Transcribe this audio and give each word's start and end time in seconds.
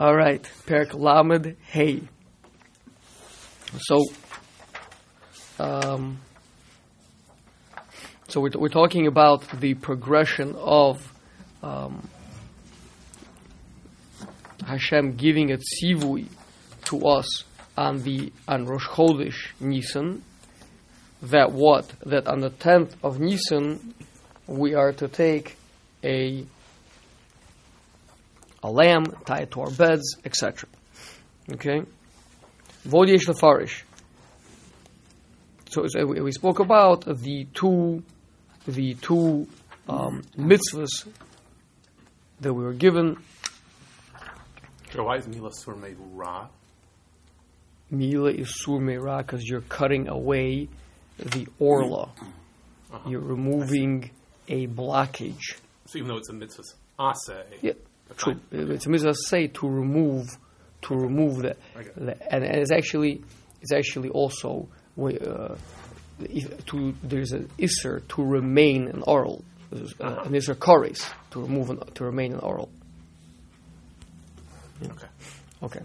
All 0.00 0.14
right, 0.14 0.48
Perak 0.64 0.94
Lamed 0.94 1.56
Hey. 1.60 2.02
So, 3.80 4.04
um, 5.58 6.20
so 8.28 8.40
we're, 8.40 8.52
we're 8.54 8.68
talking 8.68 9.08
about 9.08 9.58
the 9.58 9.74
progression 9.74 10.54
of 10.54 11.12
um, 11.64 12.08
Hashem 14.64 15.16
giving 15.16 15.50
a 15.50 15.58
tzivui 15.58 16.28
to 16.84 17.00
us 17.08 17.42
on 17.76 18.04
the 18.04 18.32
on 18.46 18.66
Rosh 18.66 18.86
Chodesh 18.86 19.48
Nisan. 19.58 20.22
That 21.22 21.50
what 21.50 21.92
that 22.06 22.28
on 22.28 22.38
the 22.38 22.50
tenth 22.50 22.94
of 23.02 23.18
Nisan 23.18 23.94
we 24.46 24.74
are 24.74 24.92
to 24.92 25.08
take 25.08 25.56
a 26.04 26.46
a 28.62 28.70
lamb, 28.70 29.04
tie 29.24 29.40
it 29.40 29.50
to 29.52 29.60
our 29.62 29.70
beds, 29.70 30.16
etc. 30.24 30.68
Okay? 31.52 31.82
Vod 32.86 33.08
yesh 33.08 33.26
lefarish. 33.26 33.82
So, 35.70 35.86
so 35.86 36.06
we, 36.06 36.32
spoke 36.32 36.60
about 36.60 37.02
the 37.02 37.46
two, 37.52 38.02
the 38.66 38.94
two 38.94 39.46
um, 39.86 40.22
mitzvahs 40.36 41.06
that 42.40 42.54
we 42.54 42.64
were 42.64 42.72
given. 42.72 43.18
So 44.92 45.04
why 45.04 45.16
is 45.16 45.28
Mila 45.28 45.50
Surmei 45.50 45.94
Ra? 46.14 46.48
Mila 47.90 48.30
is 48.30 48.62
sur 48.62 48.78
meira 48.78 49.18
because 49.18 49.44
you're 49.44 49.62
cutting 49.62 50.08
away 50.08 50.68
the 51.18 51.46
orla. 51.58 52.10
You're 53.06 53.20
removing 53.20 54.10
a 54.46 54.66
blockage. 54.66 55.56
So 55.86 55.98
even 55.98 56.08
though 56.08 56.18
it's 56.18 56.28
a 56.28 56.34
mitzvah 56.34 56.62
aseh, 56.98 57.44
Yeah, 57.62 57.72
true. 58.16 58.40
It's 58.50 58.86
a 58.86 58.90
mitzvah 58.90 59.14
say 59.14 59.46
to 59.48 59.68
remove, 59.68 60.26
to 60.82 60.94
remove 60.94 61.36
the, 61.42 61.56
Okay. 61.76 61.90
the 61.96 62.34
and 62.34 62.44
it's 62.44 62.70
actually, 62.72 63.22
it's 63.60 63.72
actually 63.72 64.08
also 64.10 64.68
uh, 64.98 65.54
if- 66.20 66.64
to 66.66 66.94
there's 67.02 67.32
an 67.32 67.48
isser 67.58 68.06
to 68.08 68.22
remain 68.24 68.88
an 68.88 69.02
oral, 69.06 69.44
uh, 69.72 69.76
an 70.24 70.32
isser 70.32 70.54
kares 70.54 71.08
to 71.30 71.40
remove 71.40 71.70
an, 71.70 71.78
to 71.94 72.04
remain 72.04 72.32
an 72.32 72.40
oral. 72.40 72.70
okay. 74.84 75.06
Okay. 75.62 75.80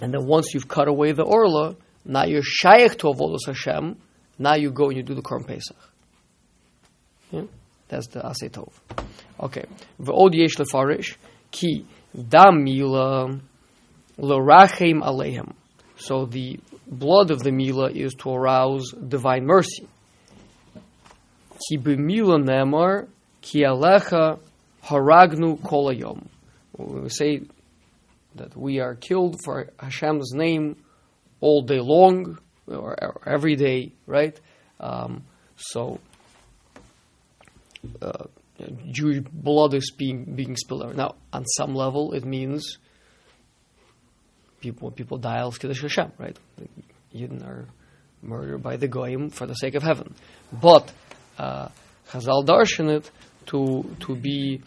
And 0.00 0.14
then 0.14 0.26
once 0.26 0.54
you've 0.54 0.68
cut 0.68 0.86
away 0.88 1.10
the 1.12 1.24
orla, 1.24 1.74
now 2.04 2.24
you're 2.24 2.42
shaykh 2.42 2.96
to 2.98 3.08
avodas 3.08 3.46
Hashem. 3.46 3.96
Now 4.38 4.54
you 4.54 4.70
go 4.70 4.86
and 4.88 4.96
you 4.96 5.02
do 5.02 5.14
the 5.14 5.22
korban 5.22 5.46
pesach. 5.48 5.76
Yeah? 7.32 7.42
That's 7.88 8.08
the 8.08 8.20
asetov. 8.20 8.72
Okay. 9.40 9.64
V'od 10.00 10.34
yesh 10.34 10.56
lefarish 10.56 11.16
ki 11.50 11.86
dam 12.28 12.64
mila 12.64 13.38
l'rachem 14.18 15.02
aleihem. 15.02 15.52
So 15.96 16.26
the 16.26 16.60
blood 16.86 17.30
of 17.30 17.42
the 17.42 17.52
mila 17.52 17.90
is 17.90 18.14
to 18.14 18.30
arouse 18.30 18.92
divine 18.92 19.46
mercy. 19.46 19.88
Ki 21.68 21.78
b'mila 21.78 22.42
nemar 22.44 23.08
ki 23.40 23.62
alecha 23.62 24.38
haragnu 24.84 25.62
kol 25.62 25.92
hayom. 25.92 26.26
We 26.76 27.08
say 27.08 27.42
that 28.36 28.56
we 28.56 28.80
are 28.80 28.94
killed 28.94 29.40
for 29.44 29.70
Hashem's 29.78 30.32
name 30.32 30.76
all 31.40 31.62
day 31.62 31.80
long 31.80 32.38
or 32.68 32.96
every 33.26 33.56
day, 33.56 33.92
right? 34.06 34.38
Um, 34.78 35.24
so 35.56 35.98
uh, 38.00 38.24
Jewish 38.90 39.20
blood 39.20 39.74
is 39.74 39.92
being 39.96 40.24
being 40.34 40.56
spilled. 40.56 40.96
Now, 40.96 41.14
on 41.32 41.44
some 41.46 41.74
level, 41.74 42.12
it 42.12 42.24
means 42.24 42.78
people 44.60 44.90
people 44.90 45.18
die 45.18 45.38
al 45.38 45.52
Kiddush 45.52 45.82
Hashem, 45.82 46.12
right? 46.18 46.36
Yidden 47.14 47.46
are 47.46 47.66
murdered 48.22 48.62
by 48.62 48.76
the 48.76 48.88
goyim 48.88 49.30
for 49.30 49.46
the 49.46 49.54
sake 49.54 49.74
of 49.74 49.82
heaven, 49.82 50.14
but 50.52 50.92
uh, 51.38 51.68
Chazal 52.10 52.44
darshan 52.44 52.90
it 52.90 53.10
to 53.46 53.84
to 54.00 54.16
be 54.16 54.60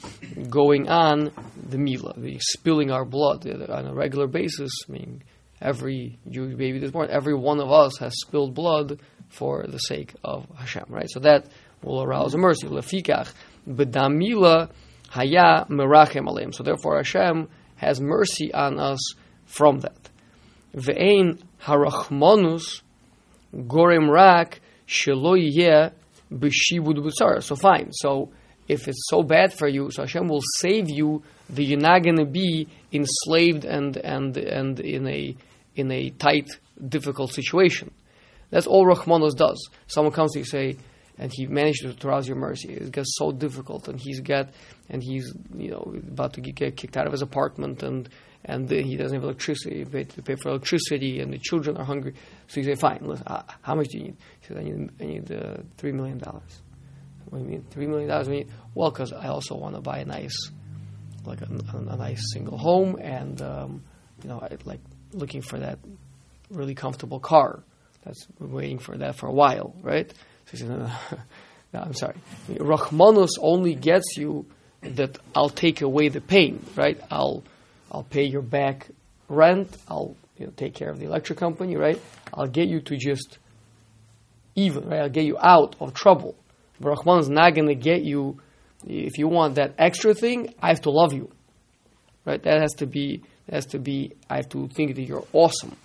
going 0.50 0.88
on 0.88 1.32
the 1.70 1.78
mila, 1.78 2.14
the 2.18 2.40
spilling 2.40 2.92
our 2.92 3.06
blood 3.06 3.46
on 3.70 3.88
a 3.88 3.94
regular 3.94 4.28
basis. 4.28 4.72
I 4.88 4.92
mean, 4.92 5.24
every 5.62 6.18
Jewish 6.30 6.56
baby 6.56 6.80
that's 6.80 6.92
born, 6.92 7.10
every 7.10 7.36
one 7.36 7.60
of 7.60 7.72
us 7.72 7.98
has 8.00 8.14
spilled 8.22 8.54
blood 8.54 9.00
for 9.30 9.66
the 9.68 9.78
sake 9.78 10.14
of 10.24 10.46
Hashem, 10.58 10.86
right? 10.90 11.10
So 11.10 11.20
that 11.22 11.46
will 11.84 12.04
arouse 12.04 12.36
mercy. 12.36 12.68
Lefikach 12.68 13.32
b'damila 13.68 14.70
haya 15.10 15.66
merachem 15.70 16.28
aleim. 16.28 16.54
So 16.54 16.64
therefore, 16.64 16.98
Hashem 16.98 17.48
has 17.78 18.00
mercy 18.00 18.54
on 18.54 18.80
us 18.80 19.00
from 19.46 19.80
that. 19.80 20.10
Ve'ein 20.76 21.42
harachmanus 21.64 22.82
gorem 23.54 24.10
rak. 24.10 24.60
So 27.42 27.56
fine. 27.56 27.92
So 27.92 28.32
if 28.68 28.88
it's 28.88 29.06
so 29.10 29.24
bad 29.24 29.54
for 29.54 29.68
you, 29.68 29.92
so 29.92 30.04
Hashem 30.04 30.28
will 30.28 30.42
save 30.58 30.90
you. 30.90 31.24
That 31.50 31.64
you're 31.64 31.80
not 31.80 32.04
going 32.04 32.18
to 32.18 32.26
be 32.26 32.70
enslaved 32.94 33.66
and 33.66 33.98
and 33.98 34.38
and 34.38 34.80
in 34.80 35.06
a 35.08 35.36
in 35.76 35.92
a 35.92 36.10
tight, 36.12 36.50
difficult 36.88 37.34
situation. 37.34 37.92
That's 38.50 38.68
all 38.68 38.86
Rahmanos 38.86 39.36
does. 39.36 39.70
Someone 39.88 40.14
comes 40.14 40.34
to 40.34 40.40
you 40.40 40.46
say, 40.46 40.78
and 41.22 41.32
he 41.32 41.46
managed 41.46 42.00
to 42.00 42.08
arouse 42.08 42.28
your 42.28 42.36
mercy. 42.36 42.74
It 42.74 42.92
gets 42.92 43.16
so 43.16 43.32
difficult, 43.32 43.88
and 43.88 44.00
he's 44.00 44.20
got, 44.22 44.50
and 44.90 45.04
he's 45.04 45.32
you 45.56 45.70
know 45.70 45.94
about 45.96 46.34
to 46.34 46.42
get 46.42 46.76
kicked 46.76 46.98
out 46.98 47.06
of 47.06 47.12
his 47.12 47.22
apartment, 47.22 47.84
and 47.84 48.10
and 48.44 48.68
he 48.68 48.98
doesn't 48.98 49.16
have 49.16 49.24
electricity, 49.24 49.86
pay, 49.86 50.04
to 50.04 50.24
pay 50.24 50.34
for 50.34 50.50
electricity, 50.50 51.20
and 51.20 51.32
the 51.32 51.38
children 51.38 51.78
are 51.78 51.86
hungry. 51.86 52.16
So 52.48 52.60
you 52.60 52.66
say, 52.66 52.74
fine, 52.74 53.02
listen, 53.04 53.28
uh, 53.28 53.44
how 53.62 53.76
much 53.76 53.90
do 53.90 54.00
you 54.00 54.04
need? 54.06 54.18
He 54.40 54.48
says, 54.48 54.58
I 54.58 54.64
need, 54.64 54.90
I 55.00 55.06
need 55.06 55.32
uh, 55.32 55.58
three 55.78 55.92
million 55.92 56.18
dollars. 56.18 56.64
What 57.30 57.38
do 57.38 57.46
you 57.46 57.52
mean, 57.52 57.66
three 57.70 57.86
million 57.86 58.10
dollars? 58.10 58.28
Well, 58.74 58.90
because 58.90 59.14
I 59.14 59.28
also 59.28 59.56
want 59.56 59.76
to 59.76 59.82
buy 59.82 60.00
a 60.00 60.06
nice, 60.06 60.36
like 61.24 61.42
a, 61.42 61.50
a, 61.72 61.78
a 61.78 61.98
nice 61.98 62.34
single 62.34 62.58
home, 62.58 62.98
and 63.00 63.40
um, 63.44 63.84
you 64.24 64.30
know, 64.30 64.40
I 64.42 64.58
like 64.66 64.82
looking 65.14 65.44
for 65.44 65.60
that 65.60 65.78
really 66.50 66.74
comfortable 66.74 67.20
car. 67.20 67.64
That's 68.04 68.26
waiting 68.40 68.80
for 68.80 68.98
that 68.98 69.18
for 69.18 69.28
a 69.28 69.32
while, 69.32 69.76
right? 69.84 70.12
So 70.46 70.52
he 70.52 70.58
says, 70.58 70.70
no, 70.70 70.78
no, 70.78 70.92
no, 71.74 71.80
I'm 71.80 71.94
sorry. 71.94 72.16
Rahmanus 72.50 73.32
only 73.40 73.76
gets 73.76 74.18
you 74.18 74.46
that 74.82 75.18
I'll 75.36 75.50
take 75.50 75.82
away 75.82 76.10
the 76.10 76.22
pain, 76.22 76.66
right? 76.76 77.00
I'll 77.10 77.44
I'll 77.92 78.04
pay 78.04 78.24
your 78.24 78.42
back 78.42 78.88
rent. 79.28 79.76
I'll 79.88 80.16
you 80.38 80.48
know, 80.48 80.54
take 80.56 80.74
care 80.74 80.90
of 80.90 81.00
the 81.00 81.06
electric 81.06 81.38
company, 81.38 81.76
right? 81.76 82.02
I'll 82.34 82.48
get 82.48 82.68
you 82.68 82.82
to 82.82 82.98
just 82.98 83.38
even, 84.56 84.90
right? 84.90 85.02
I'll 85.02 85.10
get 85.10 85.26
you 85.26 85.38
out 85.40 85.76
of 85.80 85.94
trouble. 85.94 86.36
Rahman's 86.80 87.30
not 87.30 87.54
going 87.54 87.68
to 87.68 87.76
get 87.76 88.04
you. 88.04 88.40
If 88.88 89.20
you 89.20 89.28
want 89.28 89.56
that 89.56 89.76
extra 89.78 90.14
thing, 90.14 90.56
I 90.62 90.70
have 90.70 90.82
to 90.82 90.90
love 90.90 91.14
you, 91.14 91.32
right? 92.26 92.42
That 92.42 92.62
has 92.62 92.74
to 92.76 92.88
be. 92.88 93.22
That 93.46 93.56
has 93.56 93.66
to 93.68 93.80
be. 93.80 94.14
I 94.30 94.38
have 94.38 94.50
to 94.50 94.68
think 94.70 94.96
that 94.96 95.04
you're 95.04 95.26
awesome, 95.34 95.76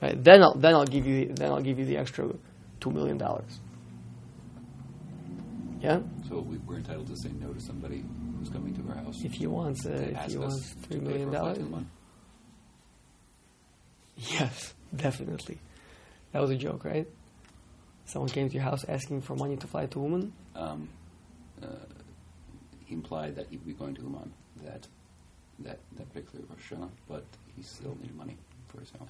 right? 0.00 0.22
Then 0.22 0.42
I'll 0.42 0.54
then 0.54 0.74
I'll 0.74 0.86
give 0.86 1.06
you 1.06 1.26
then 1.34 1.50
I'll 1.50 1.60
give 1.60 1.78
you 1.78 1.84
the 1.84 1.98
extra 1.98 2.30
two 2.80 2.90
million 2.90 3.18
dollars. 3.18 3.60
Yeah, 5.82 6.00
So 6.28 6.38
we, 6.40 6.58
we're 6.58 6.76
entitled 6.76 7.08
to 7.08 7.16
say 7.16 7.30
no 7.40 7.52
to 7.52 7.60
somebody 7.60 8.04
who's 8.38 8.48
coming 8.48 8.72
to 8.76 8.88
our 8.90 9.02
house. 9.04 9.16
if 9.24 9.32
he 9.32 9.48
wants, 9.48 9.84
uh, 9.84 9.90
to 9.90 10.10
if 10.10 10.16
ask 10.16 10.30
he 10.30 10.36
us 10.36 10.40
wants 10.42 10.70
to 10.74 10.78
three 10.78 10.98
pay 11.00 11.04
million 11.06 11.30
for 11.30 11.36
a 11.36 11.40
flight 11.40 11.58
dollars, 11.58 11.84
yes, 14.16 14.74
definitely. 14.96 15.58
That 16.32 16.40
was 16.40 16.50
a 16.50 16.56
joke, 16.56 16.84
right? 16.84 17.06
Someone 18.04 18.30
came 18.30 18.48
to 18.48 18.54
your 18.54 18.62
house 18.62 18.84
asking 18.88 19.22
for 19.22 19.34
money 19.34 19.56
to 19.56 19.66
fly 19.66 19.86
to 19.86 20.00
Uman. 20.00 20.32
Um, 20.54 20.88
uh, 21.62 21.66
he 22.86 22.94
implied 22.94 23.36
that 23.36 23.46
he'd 23.50 23.64
be 23.66 23.72
going 23.72 23.94
to 23.94 24.02
Uman 24.02 24.32
that 24.64 24.86
that 25.60 25.78
that 25.96 26.12
particular 26.12 26.44
Rosh 26.48 26.72
Hashanah, 26.72 26.90
but 27.08 27.24
he 27.56 27.62
still 27.62 27.96
needed 28.00 28.14
money 28.16 28.36
for 28.68 28.80
his 28.80 28.90
house. 28.90 29.08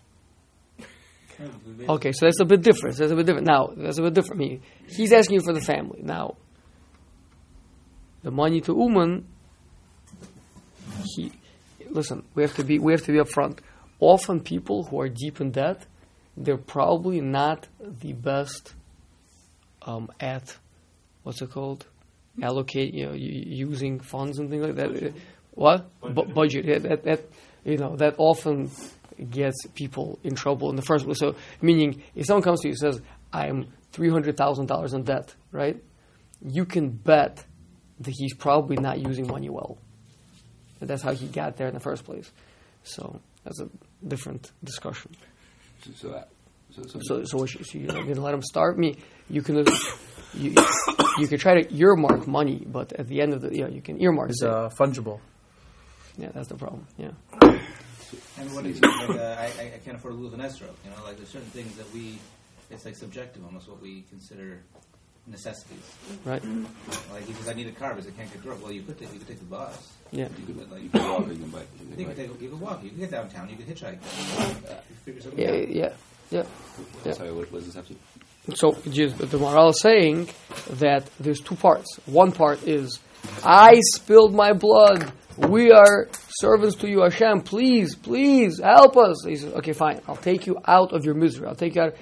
Okay, 1.88 2.12
so 2.12 2.26
that's 2.26 2.40
a 2.40 2.44
bit 2.44 2.62
different. 2.62 2.96
That's 2.96 3.10
a 3.10 3.16
bit 3.16 3.26
different. 3.26 3.46
Now, 3.46 3.72
that's 3.76 3.98
a 3.98 4.02
bit 4.02 4.14
different. 4.14 4.42
I 4.42 4.44
mean, 4.44 4.62
he's 4.86 5.12
asking 5.12 5.36
you 5.36 5.40
for 5.40 5.52
the 5.54 5.60
family. 5.62 6.00
Now, 6.02 6.36
the 8.22 8.30
money 8.30 8.60
to 8.62 8.76
Uman, 8.76 9.26
he, 11.04 11.32
listen, 11.90 12.22
we 12.34 12.42
have 12.42 12.54
to 12.56 12.64
be, 12.64 12.78
we 12.78 12.92
have 12.92 13.02
to 13.02 13.12
be 13.12 13.18
upfront. 13.18 13.58
Often 14.00 14.40
people 14.40 14.84
who 14.84 15.00
are 15.00 15.08
deep 15.08 15.40
in 15.40 15.50
debt, 15.50 15.86
they're 16.36 16.56
probably 16.56 17.20
not 17.20 17.68
the 17.80 18.12
best 18.12 18.74
um, 19.82 20.10
at, 20.20 20.56
what's 21.22 21.42
it 21.42 21.50
called? 21.50 21.86
Allocate, 22.40 22.94
you 22.94 23.06
know, 23.06 23.12
using 23.12 24.00
funds 24.00 24.38
and 24.38 24.48
things 24.48 24.64
like 24.64 24.76
that. 24.76 25.12
What? 25.52 25.90
Bu- 26.00 26.32
budget. 26.32 26.64
Yeah, 26.64 26.78
that, 26.78 27.04
that, 27.04 27.20
you 27.64 27.76
know, 27.76 27.96
that 27.96 28.14
often 28.16 28.70
gets 29.30 29.66
people 29.74 30.18
in 30.24 30.34
trouble 30.34 30.70
in 30.70 30.76
the 30.76 30.82
first 30.82 31.04
place. 31.04 31.18
So, 31.18 31.34
meaning, 31.60 32.02
if 32.14 32.26
someone 32.26 32.42
comes 32.42 32.60
to 32.60 32.68
you 32.68 32.72
and 32.72 32.78
says, 32.78 33.02
I'm 33.32 33.66
$300,000 33.92 34.94
in 34.94 35.02
debt, 35.02 35.34
right? 35.50 35.82
You 36.40 36.64
can 36.64 36.90
bet 36.90 37.44
he's 38.10 38.34
probably 38.34 38.76
not 38.76 38.98
using 38.98 39.26
money 39.26 39.48
well. 39.50 39.78
And 40.80 40.90
that's 40.90 41.02
how 41.02 41.12
he 41.12 41.26
got 41.26 41.56
there 41.56 41.68
in 41.68 41.74
the 41.74 41.80
first 41.80 42.04
place. 42.04 42.30
So 42.82 43.20
that's 43.44 43.60
a 43.60 43.68
different 44.06 44.50
discussion. 44.64 45.12
So, 45.84 45.90
so, 45.94 46.14
uh, 46.14 46.24
so, 46.70 46.82
so, 46.82 47.00
So, 47.02 47.24
so, 47.24 47.38
what 47.38 47.54
you, 47.54 47.64
so 47.64 47.78
you're 47.78 47.92
going 47.92 48.14
to 48.14 48.20
let 48.20 48.34
him 48.34 48.42
starve 48.42 48.78
me? 48.78 48.96
You 49.28 49.42
can, 49.42 49.64
you, 50.34 50.54
you 51.18 51.28
can 51.28 51.38
try 51.38 51.62
to 51.62 51.74
earmark 51.74 52.26
money, 52.26 52.64
but 52.66 52.92
at 52.94 53.06
the 53.08 53.20
end 53.20 53.32
of 53.34 53.42
the, 53.42 53.56
yeah, 53.56 53.68
you 53.68 53.80
can 53.80 54.00
earmark 54.00 54.30
It's 54.30 54.42
uh, 54.42 54.68
fungible. 54.70 55.20
Yeah, 56.18 56.30
that's 56.34 56.48
the 56.48 56.56
problem. 56.56 56.86
Yeah. 56.98 57.12
And 58.38 58.52
what 58.54 58.64
do 58.64 58.68
you 58.70 58.74
think? 58.74 59.08
Like, 59.08 59.18
uh, 59.18 59.36
I, 59.38 59.52
I 59.58 59.72
I 59.74 59.80
can't 59.84 59.96
afford 59.96 60.14
to 60.14 60.20
lose 60.20 60.32
an 60.32 60.40
esrog. 60.40 60.74
You 60.84 60.90
know, 60.90 61.04
like 61.04 61.16
there's 61.16 61.28
certain 61.28 61.48
things 61.50 61.76
that 61.76 61.90
we, 61.94 62.18
it's 62.70 62.84
like 62.84 62.96
subjective, 62.96 63.44
almost 63.44 63.68
what 63.68 63.80
we 63.80 64.04
consider 64.10 64.62
necessities. 65.26 65.78
Right. 66.24 66.42
Like 67.12 67.26
he 67.26 67.32
says, 67.34 67.48
I 67.48 67.52
need 67.54 67.66
a 67.68 67.72
car 67.72 67.94
because 67.94 68.08
I 68.08 68.10
can't 68.16 68.32
get 68.32 68.42
drunk. 68.42 68.62
Well, 68.62 68.72
you 68.72 68.82
could 68.82 68.98
take, 68.98 69.12
you 69.12 69.18
could 69.18 69.28
take 69.28 69.38
the 69.38 69.44
bus. 69.44 69.92
Yeah. 70.10 70.28
you 70.38 70.46
could, 70.46 70.58
But, 70.58 70.72
like, 70.72 70.82
you 70.82 70.88
could 70.90 71.02
walk 71.02 71.26
you 71.28 71.34
can 71.34 71.48
bike. 71.50 71.68
You 71.80 71.86
You 71.90 71.96
could 71.96 72.06
could, 72.06 72.16
take, 72.16 72.42
you 72.42 72.48
could 72.50 72.60
walk. 72.60 72.82
You 72.82 72.90
could 72.90 72.98
get 72.98 73.10
downtown. 73.10 73.48
You 73.48 73.56
could 73.56 73.66
hitchhike. 73.66 73.98
You 74.02 74.96
figure 75.04 75.20
something 75.22 75.38
Yeah. 75.38 75.52
Yeah. 75.52 75.92
Yeah. 76.30 76.44
yeah. 77.04 77.12
Sorry, 77.12 77.32
what, 77.32 77.50
what 77.52 77.58
does 77.58 77.66
this 77.66 77.74
have 77.74 77.86
to? 77.88 78.56
So 78.56 78.72
just 78.90 79.18
the 79.18 79.38
moral 79.38 79.68
is 79.70 79.80
saying 79.80 80.28
that 80.70 81.08
there's 81.20 81.40
two 81.40 81.54
parts. 81.54 81.96
One 82.06 82.32
part 82.32 82.62
is, 82.66 82.98
I 83.44 83.80
spilled 83.94 84.34
my 84.34 84.52
blood. 84.52 85.12
We 85.38 85.72
are 85.72 86.08
servants 86.28 86.76
to 86.76 86.88
you, 86.88 87.02
Hashem. 87.02 87.42
Please, 87.42 87.94
please 87.94 88.60
help 88.62 88.96
us. 88.96 89.24
He 89.24 89.36
says, 89.36 89.52
okay, 89.54 89.72
fine. 89.72 90.00
I'll 90.06 90.16
take 90.16 90.46
you 90.46 90.58
out 90.66 90.92
of 90.92 91.04
your 91.04 91.14
misery. 91.14 91.46
I'll 91.46 91.54
take 91.54 91.74
you 91.74 91.82
out. 91.82 91.94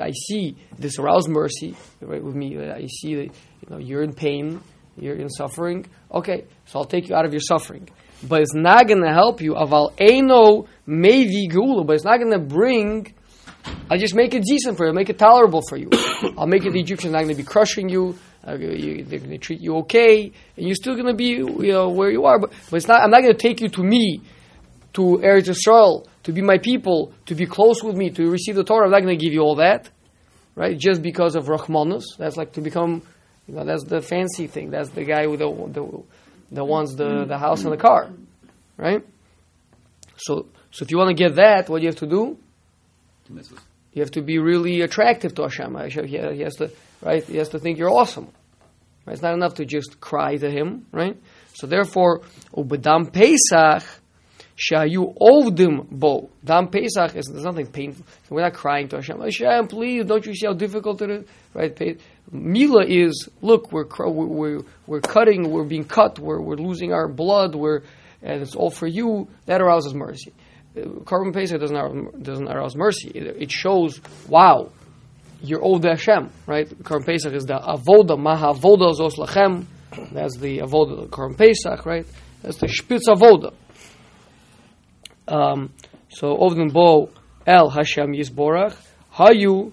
I 0.00 0.12
see 0.12 0.56
this 0.78 0.98
aroused 0.98 1.28
mercy 1.28 1.76
right 2.00 2.22
with 2.22 2.34
me. 2.34 2.58
I 2.58 2.86
see 2.86 3.16
that 3.16 3.24
you 3.24 3.68
know 3.68 3.78
you're 3.78 4.02
in 4.02 4.14
pain, 4.14 4.60
you're 4.96 5.16
in 5.16 5.28
suffering. 5.28 5.86
Okay, 6.12 6.44
so 6.66 6.78
I'll 6.78 6.84
take 6.84 7.08
you 7.08 7.16
out 7.16 7.24
of 7.24 7.32
your 7.32 7.40
suffering. 7.40 7.88
But 8.22 8.42
it's 8.42 8.54
not 8.54 8.86
going 8.86 9.02
to 9.02 9.12
help 9.12 9.40
you. 9.40 9.54
Aval 9.54 9.92
eno 9.98 10.66
mevi 10.86 11.50
geula. 11.50 11.86
But 11.86 11.96
it's 11.96 12.04
not 12.04 12.18
going 12.18 12.32
to 12.32 12.38
bring 12.38 13.14
I'll 13.90 13.98
just 13.98 14.14
make 14.14 14.34
it 14.34 14.44
decent 14.44 14.76
for 14.76 14.86
you, 14.86 14.92
make 14.92 15.10
it 15.10 15.18
tolerable 15.18 15.62
for 15.68 15.76
you. 15.76 15.88
I'll 16.38 16.46
make 16.46 16.64
it 16.64 16.72
the 16.72 16.80
Egyptians 16.80 17.12
not 17.12 17.20
going 17.22 17.34
to 17.34 17.42
be 17.42 17.42
crushing 17.42 17.88
you, 17.88 18.18
you 18.56 19.04
they're 19.04 19.18
going 19.18 19.30
to 19.30 19.38
treat 19.38 19.60
you 19.60 19.76
okay, 19.78 20.32
and 20.56 20.66
you're 20.66 20.74
still 20.74 20.94
going 20.94 21.06
to 21.06 21.14
be 21.14 21.26
you 21.26 21.72
know 21.72 21.88
where 21.90 22.10
you 22.10 22.24
are. 22.24 22.38
But, 22.38 22.52
but 22.70 22.76
it's 22.76 22.88
not. 22.88 23.00
I'm 23.02 23.10
not 23.10 23.22
going 23.22 23.32
to 23.32 23.38
take 23.38 23.60
you 23.60 23.68
to 23.70 23.82
me, 23.82 24.22
to 24.94 25.02
Eretz 25.22 25.48
Yisrael, 25.48 26.06
to 26.24 26.32
be 26.32 26.42
my 26.42 26.58
people, 26.58 27.12
to 27.26 27.34
be 27.34 27.46
close 27.46 27.82
with 27.82 27.96
me, 27.96 28.10
to 28.10 28.30
receive 28.30 28.54
the 28.54 28.64
Torah. 28.64 28.86
I'm 28.86 28.90
not 28.92 29.02
going 29.02 29.18
to 29.18 29.24
give 29.24 29.32
you 29.32 29.40
all 29.40 29.56
that, 29.56 29.90
right? 30.54 30.76
Just 30.78 31.02
because 31.02 31.36
of 31.36 31.46
Rahmanus. 31.46 32.04
That's 32.16 32.36
like 32.36 32.52
to 32.52 32.60
become, 32.60 33.02
you 33.46 33.54
know, 33.54 33.64
that's 33.64 33.84
the 33.84 34.00
fancy 34.00 34.46
thing. 34.46 34.70
That's 34.70 34.90
the 34.90 35.04
guy 35.04 35.26
with 35.26 35.40
the 35.40 35.50
the, 35.50 36.02
the 36.52 36.64
wants 36.64 36.94
the 36.94 37.24
the 37.24 37.38
house 37.38 37.64
and 37.64 37.72
the 37.72 37.76
car, 37.76 38.10
right? 38.76 39.04
So 40.16 40.46
so 40.70 40.84
if 40.84 40.90
you 40.90 40.98
want 40.98 41.08
to 41.08 41.14
get 41.14 41.36
that, 41.36 41.68
what 41.68 41.78
do 41.78 41.82
you 41.84 41.88
have 41.88 41.98
to 42.00 42.06
do? 42.06 42.38
To 43.26 43.32
miss 43.32 43.48
this. 43.48 43.60
You 43.92 44.02
have 44.02 44.10
to 44.12 44.22
be 44.22 44.38
really 44.38 44.82
attractive 44.82 45.34
to 45.36 45.42
Hashem. 45.42 45.74
Hashem- 45.74 46.06
He 46.06 46.18
he 46.18 46.40
has 46.42 46.56
to, 46.56 46.70
right? 47.02 47.24
He 47.24 47.36
has 47.38 47.48
to 47.50 47.58
think 47.58 47.78
you're 47.78 47.90
awesome. 47.90 48.28
Right? 49.08 49.14
It's 49.14 49.22
not 49.22 49.32
enough 49.32 49.54
to 49.54 49.64
just 49.64 50.00
cry 50.00 50.36
to 50.36 50.50
him, 50.50 50.84
right? 50.92 51.16
So 51.54 51.66
therefore, 51.66 52.20
ubedam 52.54 53.10
Pesach 53.10 53.82
shayu 54.54 55.16
ovdim 55.18 55.88
bo. 55.90 56.28
Dam 56.44 56.68
Pesach 56.68 57.16
is 57.16 57.24
there's 57.32 57.42
nothing 57.42 57.68
painful. 57.68 58.04
We're 58.28 58.42
not 58.42 58.52
crying 58.52 58.88
to 58.88 58.96
Hashem. 58.96 59.18
Hashem, 59.18 59.68
please, 59.68 60.04
don't 60.04 60.26
you 60.26 60.34
see 60.34 60.46
how 60.46 60.52
difficult 60.52 61.00
it 61.00 61.08
is? 61.08 61.24
Right? 61.54 61.98
Mila 62.30 62.84
is 62.84 63.30
look, 63.40 63.72
we're 63.72 63.86
we're 64.10 64.60
we're, 64.86 65.00
cutting, 65.00 65.50
we're 65.50 65.64
being 65.64 65.86
cut, 65.86 66.18
we're 66.18 66.42
we're 66.42 66.56
losing 66.56 66.92
our 66.92 67.08
blood, 67.08 67.54
we're 67.54 67.84
and 68.22 68.42
it's 68.42 68.54
all 68.54 68.70
for 68.70 68.86
you. 68.86 69.26
That 69.46 69.62
arouses 69.62 69.94
mercy. 69.94 70.34
Uh, 70.76 70.80
Korban 70.80 71.32
Pesach 71.32 71.58
doesn't 71.58 71.74
arouse, 71.74 72.12
doesn't 72.20 72.46
arouse 72.46 72.76
mercy. 72.76 73.08
It, 73.14 73.42
it 73.44 73.50
shows, 73.50 74.02
wow, 74.28 74.70
you're 75.42 75.64
owed 75.64 75.82
to 75.82 75.90
Hashem, 75.90 76.30
right? 76.46 76.68
Korban 76.68 77.06
Pesach 77.06 77.32
is 77.32 77.46
the 77.46 77.54
avoda, 77.54 78.18
maha 78.18 78.54
avoda 78.54 78.94
zos 78.94 79.16
lachem. 79.16 79.66
That's 80.12 80.36
the 80.36 80.58
avoda, 80.58 81.08
Korban 81.08 81.36
Pesach, 81.36 81.86
right? 81.86 82.06
That's 82.42 82.58
the 82.58 82.68
spitz 82.68 83.08
avoda. 83.08 83.52
Um, 85.26 85.72
so 86.08 86.36
ovden 86.36 86.72
bo 86.72 87.10
el 87.46 87.70
Hashem 87.70 88.12
yisborach 88.12 88.76
hayu 89.14 89.72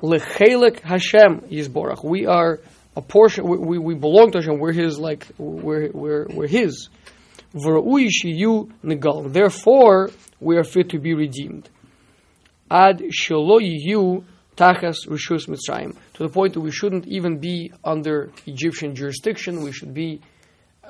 lechelek 0.00 0.80
Hashem 0.80 1.40
yisborach. 1.50 2.04
We 2.04 2.26
are 2.26 2.60
a 2.96 3.02
portion. 3.02 3.46
We, 3.46 3.58
we, 3.58 3.78
we 3.78 3.94
belong 3.94 4.32
to 4.32 4.38
Hashem. 4.38 4.58
We're 4.58 4.72
His. 4.72 4.98
Like 4.98 5.26
we're 5.38 5.90
we're 5.92 6.26
we're 6.28 6.46
His. 6.46 6.88
Negal. 7.54 9.32
Therefore, 9.32 10.10
we 10.40 10.56
are 10.56 10.64
fit 10.64 10.90
to 10.90 10.98
be 10.98 11.14
redeemed. 11.14 11.68
Ad 12.70 13.02
shelo 13.10 13.60
tachas 14.56 15.06
rishus 15.06 15.48
mitzrayim. 15.48 15.96
To 16.14 16.22
the 16.22 16.28
point 16.28 16.54
that 16.54 16.60
we 16.60 16.70
shouldn't 16.70 17.06
even 17.06 17.38
be 17.38 17.72
under 17.84 18.30
Egyptian 18.46 18.94
jurisdiction. 18.94 19.62
We 19.62 19.72
should 19.72 19.94
be 19.94 20.20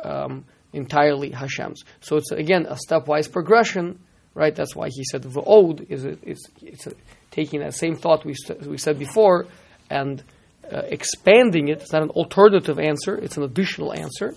um, 0.02 0.44
entirely 0.72 1.30
Hashem's. 1.30 1.82
So 2.00 2.16
it's 2.16 2.30
again 2.32 2.66
a 2.66 2.76
stepwise 2.76 3.30
progression, 3.30 3.98
right? 4.34 4.54
That's 4.54 4.76
why 4.76 4.88
he 4.90 5.04
said 5.04 5.22
v'od 5.22 5.90
is 5.90 6.04
it's 6.04 6.42
it's 6.62 6.86
a, 6.86 6.92
taking 7.30 7.60
that 7.60 7.74
same 7.74 7.96
thought 7.96 8.24
we 8.24 8.34
st- 8.34 8.62
we 8.66 8.78
said 8.78 8.98
before 8.98 9.46
and 9.90 10.22
uh, 10.70 10.82
expanding 10.88 11.68
it. 11.68 11.82
It's 11.82 11.92
not 11.92 12.02
an 12.02 12.10
alternative 12.10 12.78
answer; 12.78 13.16
it's 13.16 13.36
an 13.36 13.44
additional 13.44 13.92
answer, 13.92 14.34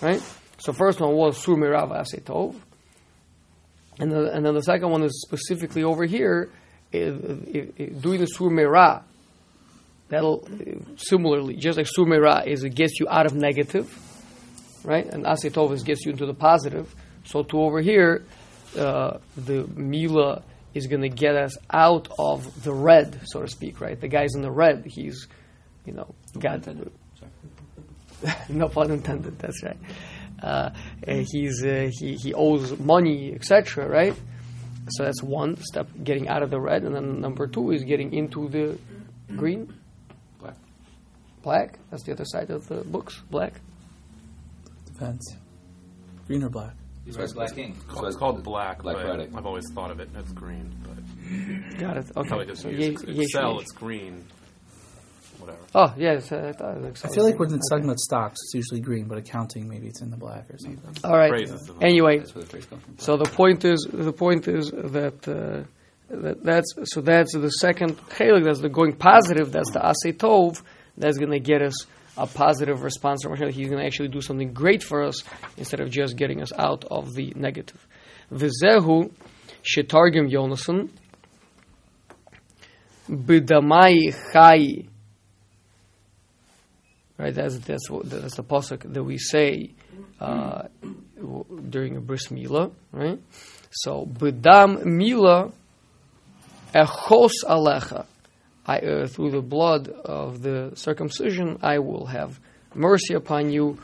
right? 0.00 0.22
So 0.58 0.72
first 0.72 1.00
one 1.00 1.14
was 1.14 1.38
sur 1.38 1.56
mirav 1.56 1.90
asetov, 1.90 2.54
and 3.98 4.10
the, 4.10 4.32
and 4.32 4.46
then 4.46 4.54
the 4.54 4.62
second 4.62 4.90
one 4.90 5.02
is 5.02 5.20
specifically 5.22 5.82
over 5.82 6.04
here 6.04 6.50
doing 6.92 8.20
the 8.20 8.26
sur 8.26 8.50
mirah. 8.50 9.04
That'll 10.08 10.44
uh, 10.44 10.94
similarly, 10.96 11.56
just 11.56 11.78
like 11.78 11.86
sur 11.88 12.04
mirah 12.04 12.44
is 12.46 12.64
it 12.64 12.74
gets 12.74 13.00
you 13.00 13.06
out 13.08 13.26
of 13.26 13.34
negative, 13.34 13.88
right? 14.84 15.06
And 15.06 15.24
asetov 15.24 15.72
is 15.72 15.82
gets 15.82 16.04
you 16.04 16.12
into 16.12 16.26
the 16.26 16.34
positive. 16.34 16.94
So 17.24 17.42
to 17.42 17.60
over 17.60 17.80
here, 17.80 18.24
uh, 18.76 19.18
the 19.36 19.66
mila 19.74 20.42
is 20.74 20.86
going 20.86 21.02
to 21.02 21.08
get 21.08 21.36
us 21.36 21.56
out 21.70 22.08
of 22.18 22.62
the 22.62 22.72
red, 22.72 23.20
so 23.24 23.42
to 23.42 23.48
speak, 23.48 23.80
right? 23.80 24.00
The 24.00 24.08
guy's 24.08 24.34
in 24.34 24.42
the 24.42 24.50
red. 24.50 24.84
He's, 24.86 25.28
you 25.84 25.92
know, 25.92 26.14
got 26.38 26.66
no 28.48 28.68
pun 28.68 28.90
intended. 28.90 29.38
That's 29.38 29.62
right. 29.62 29.78
Uh, 30.42 30.70
uh, 31.06 31.24
he's 31.30 31.64
uh, 31.64 31.90
he 31.92 32.14
he 32.14 32.34
owes 32.34 32.78
money, 32.78 33.32
etc. 33.34 33.88
Right. 33.88 34.14
So 34.90 35.04
that's 35.04 35.22
one 35.22 35.56
step, 35.56 35.88
getting 36.02 36.28
out 36.28 36.42
of 36.42 36.50
the 36.50 36.60
red, 36.60 36.82
and 36.82 36.94
then 36.94 37.20
number 37.20 37.46
two 37.46 37.70
is 37.70 37.84
getting 37.84 38.12
into 38.12 38.48
the 38.48 38.78
green, 39.36 39.72
Black. 40.40 40.56
black. 41.42 41.78
That's 41.90 42.02
the 42.02 42.12
other 42.12 42.24
side 42.24 42.50
of 42.50 42.66
the 42.68 42.82
books, 42.84 43.20
black. 43.30 43.60
Depends. 44.86 45.36
Green 46.26 46.42
or 46.44 46.48
black? 46.48 46.74
He's 47.04 47.16
wears 47.18 47.32
black 47.32 47.56
ink. 47.58 47.76
So 47.94 48.06
it's 48.06 48.16
called 48.16 48.42
black, 48.44 48.82
Black 48.82 48.96
but 48.96 49.04
Friday. 49.06 49.28
I've 49.34 49.46
always 49.46 49.68
thought 49.72 49.90
of 49.90 49.98
it 50.00 50.08
as 50.16 50.32
green. 50.32 50.72
But 50.84 51.78
Got 51.78 51.96
it. 51.96 52.10
probably 52.14 52.32
Okay. 52.38 52.46
just 52.50 52.62
So 52.62 52.68
use 52.68 53.02
ye- 53.04 53.22
Excel, 53.22 53.54
yesh. 53.54 53.62
it's 53.62 53.72
green. 53.72 54.24
Whatever. 55.42 55.58
Oh 55.74 55.92
yes, 55.96 56.30
uh, 56.30 56.50
I 56.50 56.52
thought 56.52 56.76
it 56.76 56.82
was 56.82 57.04
I 57.04 57.08
feel 57.08 57.24
like 57.24 57.38
when 57.38 57.52
it's 57.52 57.68
talking 57.68 57.84
about 57.84 57.98
stocks, 57.98 58.38
it's 58.44 58.54
usually 58.54 58.80
green, 58.80 59.06
but 59.06 59.18
accounting, 59.18 59.68
maybe 59.68 59.88
it's 59.88 60.00
in 60.00 60.10
the 60.10 60.16
black 60.16 60.48
or 60.50 60.58
something. 60.58 60.94
All 61.02 61.16
right. 61.16 61.30
Phrases 61.30 61.68
Anyway, 61.80 62.18
That's 62.18 62.34
where 62.34 62.44
the 62.44 62.50
phrase 62.50 62.66
comes 62.66 62.82
from. 62.84 62.98
So 62.98 63.16
the 63.16 63.28
point 63.28 63.64
is, 63.64 63.88
the 63.92 64.12
point 64.12 64.46
is 64.46 64.70
that, 64.70 65.26
uh, 65.26 65.64
that 66.14 66.44
that's 66.44 66.74
so 66.84 67.00
that's 67.00 67.32
the 67.34 67.50
second 67.50 67.98
chelik. 68.10 68.44
That's 68.44 68.60
the 68.60 68.68
going 68.68 68.92
positive. 68.94 69.50
That's 69.50 69.72
the 69.72 69.80
asay 69.80 70.12
tov. 70.12 70.62
That's 70.96 71.18
going 71.18 71.32
to 71.32 71.40
get 71.40 71.60
us 71.62 71.86
a 72.16 72.26
positive 72.26 72.82
response 72.82 73.22
from 73.22 73.32
Hashem. 73.32 73.50
He's 73.50 73.68
going 73.68 73.80
to 73.80 73.86
actually 73.86 74.08
do 74.08 74.20
something 74.20 74.52
great 74.52 74.82
for 74.84 75.02
us 75.02 75.24
instead 75.56 75.80
of 75.80 75.90
just 75.90 76.16
getting 76.16 76.42
us 76.42 76.52
out 76.52 76.84
of 76.84 77.14
the 77.14 77.32
negative. 77.34 77.84
V'zehu 78.30 79.10
shetargim 79.64 80.30
Yonason 80.30 80.90
b'damai 83.10 84.14
chai. 84.32 84.88
Right, 87.22 87.32
that's 87.32 87.56
that's 87.60 87.88
what, 87.88 88.10
that's 88.10 88.34
the 88.34 88.42
pasuk 88.42 88.92
that 88.94 89.04
we 89.04 89.16
say 89.16 89.70
uh, 90.20 90.62
during 91.70 91.96
a 91.96 92.00
bris 92.00 92.26
milah, 92.28 92.72
right? 92.90 93.20
So 93.70 94.04
b'dam 94.06 94.82
milah 94.82 95.52
echos 96.74 97.44
alecha. 97.44 98.06
I, 98.66 98.78
uh, 98.78 99.06
through 99.06 99.30
the 99.30 99.40
blood 99.40 99.86
of 99.86 100.42
the 100.42 100.72
circumcision, 100.74 101.60
I 101.62 101.78
will 101.78 102.06
have 102.06 102.40
mercy 102.74 103.14
upon 103.14 103.52
you. 103.52 103.78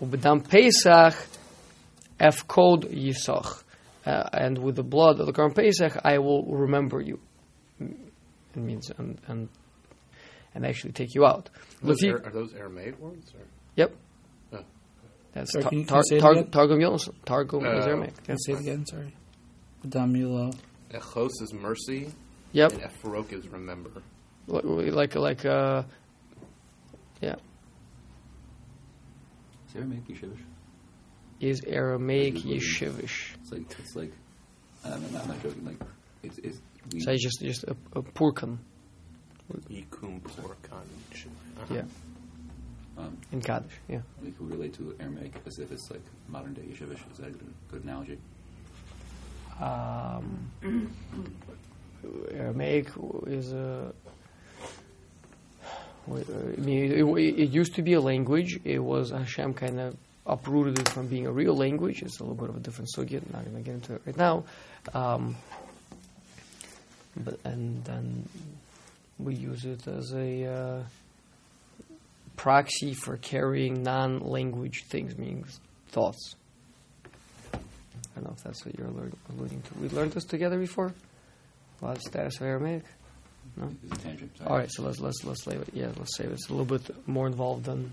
Ubedam 0.00 0.48
Pesach, 0.48 1.14
efkod 2.20 2.94
yisach. 2.94 3.64
Uh, 4.06 4.28
and 4.32 4.58
with 4.58 4.76
the 4.76 4.84
blood 4.84 5.18
of 5.18 5.26
the 5.26 5.32
Korban 5.32 5.56
Pesach, 5.56 6.00
I 6.04 6.18
will 6.18 6.44
remember 6.44 7.00
you. 7.00 7.18
It 7.80 7.90
means, 8.54 8.92
and, 8.96 9.20
and, 9.26 9.48
and 10.54 10.64
actually 10.66 10.92
take 10.92 11.14
you 11.14 11.24
out. 11.26 11.50
Those 11.82 12.00
Lefi- 12.02 12.12
Ar- 12.12 12.26
are 12.26 12.30
those 12.32 12.52
Aramaic 12.54 12.98
words? 13.00 13.32
Or? 13.34 13.40
Yep. 13.76 13.94
Oh. 14.52 14.58
That's 15.32 15.52
Sorry, 15.52 15.62
tar- 15.62 15.70
can 15.70 15.78
you- 15.80 15.84
can 15.84 15.88
tar- 15.88 15.98
you 15.98 16.04
say 16.08 16.16
it 16.16 16.20
tar- 16.20 16.44
Targum 16.44 16.78
Yonason. 16.78 17.14
Targum 17.24 17.64
is 17.66 17.84
Uh, 17.84 17.88
Aramaic. 17.88 18.22
Can 18.24 18.34
you 18.34 18.38
say 18.46 18.52
it 18.52 18.60
again? 18.60 18.86
Sorry. 18.86 19.14
Damila. 19.86 20.56
Echos 20.92 21.30
is 21.42 21.52
mercy, 21.52 22.12
Yep. 22.52 22.72
and 22.72 22.82
Ephrok 22.82 23.32
is 23.32 23.48
remember. 23.48 23.90
Li- 24.46 24.90
Like 24.90 25.14
like 25.16 25.44
uh, 25.44 25.82
yeah, 27.20 27.34
Is 29.68 29.76
Aramaic 29.76 30.06
Yeshivish? 30.06 30.40
is 31.40 31.60
Aramaic 31.66 32.36
Is 32.36 32.44
it 32.44 32.48
Yeshivish. 32.48 33.34
It's 33.42 33.52
like 33.52 33.78
it's 33.78 33.96
like 33.96 34.12
I'm 34.84 34.90
not, 35.02 35.12
know, 35.12 35.18
I'm 35.20 35.28
not 35.28 35.42
joking. 35.42 35.64
Like 35.64 35.80
it's 36.22 36.38
it's 36.38 36.58
we, 36.92 37.00
So 37.00 37.10
it's 37.12 37.22
just 37.22 37.40
just 37.40 37.64
a, 37.64 37.76
a 37.94 38.02
purkan. 38.02 38.58
Yikum 39.70 40.20
Porkan. 40.20 40.84
Yeah, 41.70 41.82
um, 42.98 43.16
in 43.32 43.40
Kaddish. 43.40 43.72
Yeah. 43.88 44.00
we 44.22 44.30
could 44.30 44.50
relate 44.50 44.74
to 44.74 44.94
Aramaic 45.00 45.34
as 45.46 45.58
if 45.58 45.70
it's 45.72 45.90
like 45.90 46.02
modern 46.28 46.54
day 46.54 46.62
Yeshivish. 46.62 47.00
Is 47.12 47.18
that 47.18 47.28
a 47.28 47.30
good, 47.30 47.54
good 47.70 47.84
analogy? 47.84 48.18
Um, 49.60 50.50
Aramaic 52.32 52.88
is 53.26 53.52
a. 53.52 53.92
I 56.06 56.60
mean, 56.60 56.92
it, 56.92 57.04
it 57.38 57.50
used 57.50 57.74
to 57.76 57.82
be 57.82 57.94
a 57.94 58.00
language. 58.00 58.60
It 58.64 58.78
was 58.78 59.10
Hashem 59.10 59.54
kind 59.54 59.80
of 59.80 59.96
uprooted 60.26 60.78
it 60.78 60.88
from 60.90 61.06
being 61.06 61.26
a 61.26 61.32
real 61.32 61.56
language. 61.56 62.02
It's 62.02 62.20
a 62.20 62.22
little 62.22 62.36
bit 62.36 62.50
of 62.50 62.56
a 62.56 62.60
different 62.60 62.90
sugya. 62.94 63.22
Not 63.32 63.44
going 63.44 63.56
to 63.56 63.62
get 63.62 63.74
into 63.74 63.94
it 63.94 64.02
right 64.04 64.16
now. 64.16 64.44
Um, 64.92 65.36
but 67.16 67.38
and 67.44 67.82
then 67.84 68.28
we 69.18 69.34
use 69.34 69.64
it 69.64 69.86
as 69.86 70.12
a 70.12 70.46
uh, 70.46 70.82
proxy 72.36 72.94
for 72.94 73.16
carrying 73.16 73.82
non-language 73.82 74.84
things, 74.88 75.16
meaning 75.16 75.44
thoughts. 75.88 76.34
I 77.52 77.58
don't 78.16 78.24
know 78.24 78.34
if 78.36 78.42
that's 78.42 78.64
what 78.64 78.78
you're 78.78 78.88
alluding 78.88 79.62
to. 79.62 79.78
We 79.80 79.88
learned 79.88 80.12
this 80.12 80.24
together 80.24 80.58
before. 80.58 80.92
What 81.80 82.00
status 82.00 82.36
of 82.36 82.42
Aramaic? 82.42 82.84
No. 83.56 83.70
Tangent. 84.02 84.32
All 84.46 84.56
right, 84.56 84.70
so 84.70 84.82
let's 84.82 85.00
let's 85.00 85.22
let's 85.24 85.44
save 85.44 85.60
it. 85.60 85.68
Yeah, 85.74 85.88
let's 85.96 86.16
save 86.16 86.28
it. 86.28 86.32
It's 86.32 86.48
a 86.48 86.54
little 86.54 86.64
bit 86.64 87.06
more 87.06 87.26
involved 87.26 87.64
than 87.64 87.92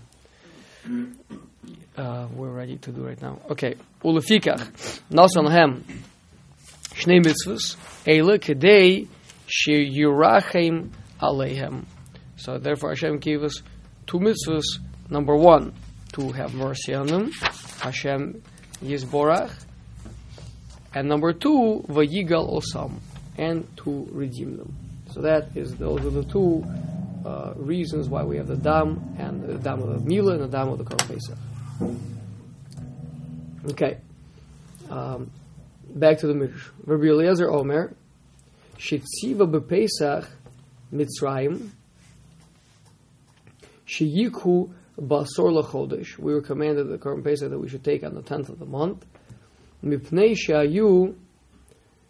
uh, 1.96 2.26
we're 2.34 2.50
ready 2.50 2.78
to 2.78 2.90
do 2.90 3.06
right 3.06 3.20
now. 3.20 3.38
Okay, 3.50 3.74
ulefikach 4.02 5.00
nasan 5.10 5.50
hem 5.50 5.84
shnei 6.94 7.20
mitzvos 7.22 7.76
eile 8.06 8.38
kedei 8.38 9.06
sheyurachem 9.46 10.90
aleihem. 11.22 11.84
So 12.36 12.58
therefore, 12.58 12.90
Hashem 12.90 13.18
gave 13.18 13.42
us 13.42 13.62
two 14.06 14.18
mitzvahs. 14.18 14.64
Number 15.08 15.36
one, 15.36 15.72
to 16.12 16.32
have 16.32 16.54
mercy 16.54 16.94
on 16.94 17.06
them. 17.06 17.32
Hashem 17.80 18.42
yisborach. 18.82 19.52
And 20.94 21.08
number 21.08 21.32
two, 21.32 21.84
vayigal 21.88 22.60
osam, 22.60 22.98
and 23.38 23.66
to 23.78 24.06
redeem 24.10 24.56
them. 24.56 24.74
So 25.12 25.22
that 25.22 25.56
is 25.56 25.74
those 25.76 26.04
are 26.04 26.10
the 26.10 26.24
two 26.24 26.64
uh, 27.24 27.52
reasons 27.56 28.08
why 28.08 28.24
we 28.24 28.36
have 28.36 28.46
the 28.46 28.56
dam 28.56 29.14
and 29.18 29.42
the 29.42 29.58
dam 29.58 29.82
of 29.82 29.88
the 29.88 30.00
Mila 30.00 30.34
and 30.34 30.42
the 30.42 30.48
dam 30.48 30.68
of 30.68 30.78
the 30.78 30.84
Korban 30.84 31.08
Pesach. 31.08 31.38
Okay. 33.70 33.98
Um, 34.90 35.30
back 35.94 36.18
to 36.18 36.26
the 36.26 36.34
Midrash. 36.34 36.68
Rabbi 36.84 37.06
Eliezer 37.06 37.50
Omer, 37.50 37.94
Shetziva 38.76 39.50
bepesach 39.50 40.26
Mitzrayim, 40.92 41.70
Sheyiku 43.86 44.70
basor 44.98 45.62
lachodesh. 45.62 46.18
We 46.18 46.34
were 46.34 46.40
commanded 46.40 46.88
the 46.88 46.98
Korban 46.98 47.24
Pesach 47.24 47.50
that 47.50 47.58
we 47.58 47.68
should 47.68 47.84
take 47.84 48.04
on 48.04 48.14
the 48.14 48.22
tenth 48.22 48.48
of 48.48 48.58
the 48.58 48.66
month. 48.66 49.04
Mipnei 49.84 50.36
shayu 50.36 51.14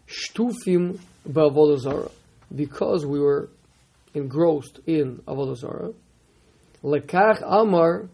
shtufim 0.06 0.98
ba'avodah 1.28 1.78
zarah. 1.78 2.10
Because 2.54 3.06
we 3.06 3.18
were 3.18 3.48
engrossed 4.14 4.80
in 4.86 5.22
avodah 5.26 5.56
zarah. 5.56 5.92
Lekach 6.84 7.42
amar 7.42 8.08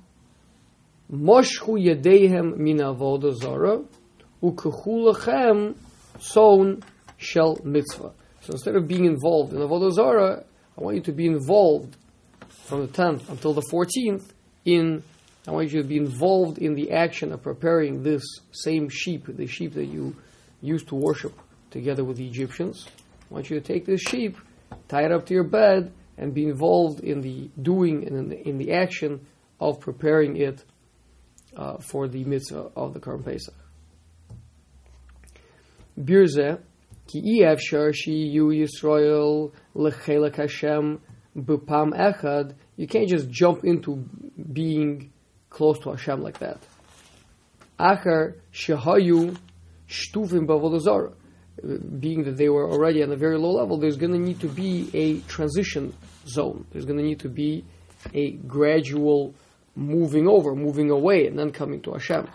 moshchu 1.13 1.83
yedeihem 1.83 2.57
min 2.57 2.79
avodah 2.79 3.35
zarah 3.35 3.83
ukechu 4.43 5.13
lachem 5.13 5.75
son 6.21 6.83
shel 7.17 7.59
mitzvah. 7.65 8.13
So 8.43 8.53
instead 8.53 8.77
of 8.77 8.87
being 8.87 9.05
involved 9.05 9.53
in 9.53 9.59
avodah 9.59 9.93
I 10.79 10.83
want 10.83 10.97
you 10.97 11.03
to 11.03 11.13
be 11.13 11.27
involved 11.27 11.97
from 12.67 12.83
the 12.83 12.89
10th 12.89 13.29
until 13.29 13.53
the 13.53 13.63
14th 13.63 14.31
in 14.65 15.03
I 15.47 15.51
want 15.51 15.73
you 15.73 15.81
to 15.81 15.89
be 15.89 15.97
involved 15.97 16.59
in 16.59 16.75
the 16.75 16.93
action 16.93 17.33
of 17.33 17.43
preparing 17.43 18.03
this 18.03 18.23
same 18.53 18.91
sheep, 18.91 19.25
the 19.27 19.47
sheep 19.47 19.73
that 19.75 19.87
you 19.87 20.15
used 20.61 20.89
to 20.89 20.95
worship 20.95 21.33
together 21.71 22.05
with 22.05 22.19
the 22.19 22.27
Egyptians. 22.27 22.87
I 23.31 23.35
want 23.35 23.49
you 23.49 23.59
to 23.59 23.67
take 23.67 23.87
this 23.87 24.03
sheep, 24.03 24.37
tie 24.89 25.07
it 25.07 25.13
up 25.13 25.25
to 25.27 25.35
your 25.35 25.45
bed, 25.45 25.91
and 26.19 26.35
be 26.35 26.45
involved 26.45 27.01
in 27.01 27.23
the 27.23 27.49
doing 27.63 28.07
and 28.07 28.15
in 28.15 28.29
the, 28.29 28.49
in 28.49 28.59
the 28.59 28.75
action 28.75 29.27
of 29.59 29.81
preparing 29.81 30.37
it 30.37 30.63
uh, 31.57 31.79
for 31.79 32.09
the 32.09 32.25
mitzvah 32.25 32.71
of 32.77 32.93
the 32.93 33.01
Korban 33.01 33.25
Pesach. 33.25 33.55
Birze, 35.99 36.61
ki 37.09 37.45
shi 37.93 38.13
yu 38.13 38.49
Yisrael 38.49 39.53
lechelek 39.75 40.37
Hashem 40.37 41.01
b'pam 41.37 41.93
echad. 41.97 42.55
You 42.77 42.87
can't 42.87 43.09
just 43.09 43.29
jump 43.31 43.65
into 43.65 44.05
being 44.53 45.11
close 45.51 45.79
to 45.81 45.91
Hashem 45.91 46.21
like 46.23 46.39
that. 46.39 46.61
Achar 47.81 48.35
shehayu 48.53 49.37
shtuvim 49.89 50.47
b'avodah. 50.47 51.15
Being 51.99 52.23
that 52.23 52.37
they 52.37 52.49
were 52.49 52.71
already 52.71 53.03
on 53.03 53.11
a 53.11 53.17
very 53.17 53.37
low 53.37 53.51
level, 53.51 53.79
there's 53.79 53.97
going 53.97 54.13
to 54.13 54.19
need 54.19 54.39
to 54.41 54.49
be 54.49 54.89
a 54.95 55.19
transition 55.23 55.93
zone. 56.25 56.65
There's 56.71 56.85
going 56.85 56.99
to 56.99 57.03
need 57.05 57.19
to 57.21 57.29
be 57.29 57.65
a 58.15 58.33
gradual 58.33 59.35
moving 59.75 60.29
over, 60.29 60.55
moving 60.55 60.91
away, 60.91 61.27
and 61.27 61.37
then 61.37 61.51
coming 61.51 61.81
to 61.83 61.95
Hashem. 61.95 62.29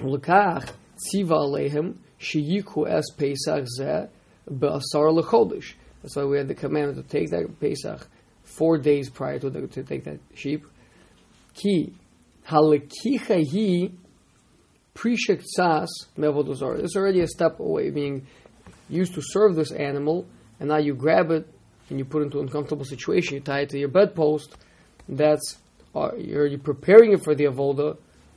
Aleihem 0.00 1.94
sheyiku 2.20 2.88
es 2.88 3.10
Pesach 3.16 3.66
zeh 3.78 4.08
be'asar 4.46 5.10
lechodesh. 5.12 5.74
That's 6.02 6.16
why 6.16 6.24
we 6.24 6.36
had 6.36 6.48
the 6.48 6.54
commandment 6.54 7.06
to 7.06 7.18
take 7.18 7.30
that 7.30 7.60
Pesach 7.60 8.06
four 8.42 8.78
days 8.78 9.10
prior 9.10 9.38
to, 9.38 9.50
the, 9.50 9.66
to 9.66 9.82
take 9.82 10.04
that 10.04 10.20
sheep. 10.34 10.66
Ki 11.54 11.92
halekicha 12.46 13.42
hi 13.50 13.90
prishek 14.94 15.42
tzas 15.58 15.88
mevodozor. 16.16 16.82
Is 16.82 16.96
already 16.96 17.20
a 17.20 17.26
step 17.26 17.58
away, 17.58 17.90
being 17.90 18.26
used 18.88 19.14
to 19.14 19.22
serve 19.22 19.54
this 19.54 19.72
animal, 19.72 20.26
and 20.60 20.68
now 20.68 20.78
you 20.78 20.94
grab 20.94 21.30
it 21.30 21.48
and 21.88 21.98
you 21.98 22.04
put 22.04 22.22
it 22.22 22.26
into 22.26 22.38
an 22.38 22.46
uncomfortable 22.46 22.84
situation. 22.84 23.34
You 23.34 23.40
tie 23.40 23.60
it 23.60 23.70
to 23.70 23.78
your 23.78 23.88
bedpost. 23.88 24.56
That's 25.08 25.58
uh, 25.94 26.10
you're 26.16 26.40
already 26.40 26.56
preparing 26.56 27.12
it 27.12 27.22
for 27.22 27.34
the 27.34 27.44
avoda 27.44 27.96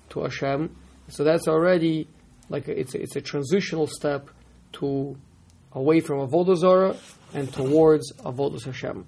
to 0.09 0.21
Hashem. 0.21 0.75
So 1.09 1.23
that's 1.23 1.47
already 1.47 2.07
like 2.49 2.67
it's 2.67 2.95
a, 2.95 3.01
it's 3.01 3.15
a 3.15 3.21
transitional 3.21 3.87
step 3.87 4.29
to 4.73 5.17
away 5.73 5.99
from 5.99 6.27
avodah 6.27 6.57
zarah 6.57 6.95
and 7.33 7.51
towards 7.53 8.13
avodas 8.13 8.65
Hashem. 8.65 9.05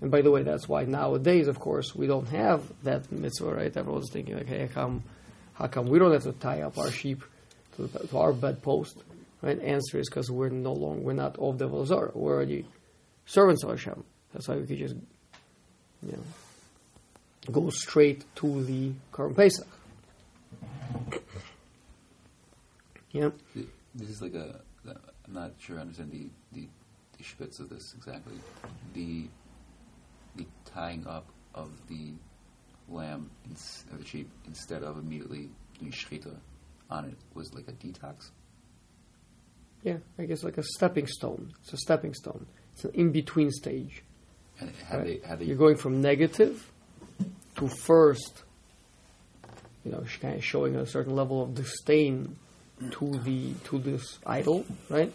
And 0.00 0.10
by 0.10 0.20
the 0.20 0.30
way, 0.30 0.42
that's 0.42 0.68
why 0.68 0.84
nowadays, 0.84 1.48
of 1.48 1.58
course, 1.58 1.94
we 1.94 2.06
don't 2.06 2.28
have 2.28 2.62
that 2.82 3.10
mitzvah, 3.10 3.54
right? 3.54 3.74
Everyone's 3.74 4.10
thinking 4.12 4.36
like, 4.36 4.46
hey, 4.46 4.66
how 4.66 4.82
come, 4.82 5.04
how 5.54 5.66
come 5.66 5.86
we 5.86 5.98
don't 5.98 6.12
have 6.12 6.24
to 6.24 6.32
tie 6.32 6.62
up 6.62 6.76
our 6.78 6.90
sheep 6.90 7.22
to, 7.76 7.86
the, 7.86 8.06
to 8.08 8.18
our 8.18 8.32
bedpost? 8.32 9.02
Right? 9.40 9.58
Answer 9.60 9.98
is 9.98 10.08
because 10.08 10.30
we're 10.30 10.48
no 10.48 10.72
longer 10.72 11.02
we're 11.02 11.12
not 11.12 11.38
of 11.38 11.58
the 11.58 11.68
avodah. 11.68 12.14
We're 12.14 12.34
already 12.34 12.66
servants 13.26 13.62
of 13.62 13.70
Hashem. 13.70 14.04
That's 14.32 14.48
why 14.48 14.56
we 14.56 14.66
could 14.66 14.78
just, 14.78 14.96
you 16.02 16.12
know, 16.12 16.24
go 17.52 17.70
straight 17.70 18.24
to 18.36 18.64
the 18.64 18.92
Korban 19.12 19.36
Pesach. 19.36 19.66
Yeah. 23.14 23.30
This 23.94 24.08
is 24.10 24.20
like 24.20 24.34
a. 24.34 24.60
I'm 24.86 25.32
not 25.32 25.52
sure 25.58 25.78
I 25.78 25.82
understand 25.82 26.10
the 26.10 26.28
the, 26.52 26.68
the 27.16 27.24
spitz 27.24 27.60
of 27.60 27.70
this 27.70 27.94
exactly. 27.96 28.34
The 28.92 29.26
the 30.36 30.46
tying 30.66 31.06
up 31.06 31.26
of 31.54 31.70
the 31.88 32.12
lamb 32.88 33.30
ins- 33.48 33.84
or 33.92 33.98
the 33.98 34.04
sheep 34.04 34.28
instead 34.46 34.82
of 34.82 34.98
immediately 34.98 35.48
doing 35.78 35.92
shechita 35.92 36.34
on 36.90 37.04
it 37.06 37.16
was 37.34 37.54
like 37.54 37.68
a 37.68 37.72
detox. 37.72 38.30
Yeah, 39.84 39.98
I 40.18 40.24
guess 40.24 40.42
like 40.44 40.58
a 40.58 40.62
stepping 40.62 41.06
stone. 41.06 41.54
It's 41.62 41.72
a 41.72 41.76
stepping 41.78 42.14
stone. 42.14 42.46
It's 42.72 42.84
an 42.84 42.90
in 42.94 43.12
between 43.12 43.50
stage. 43.52 44.02
And 44.60 44.72
Right. 44.92 45.22
they 45.22 45.36
they 45.36 45.44
You're 45.44 45.56
going 45.56 45.76
from 45.76 46.00
negative 46.02 46.70
to 47.56 47.68
first, 47.68 48.42
you 49.84 49.92
know, 49.92 50.02
kind 50.20 50.34
of 50.34 50.44
showing 50.44 50.74
a 50.76 50.84
certain 50.86 51.14
level 51.14 51.42
of 51.42 51.54
disdain 51.54 52.36
to 52.92 53.18
the 53.24 53.52
to 53.64 53.78
this 53.78 54.18
idol, 54.26 54.64
right? 54.88 55.12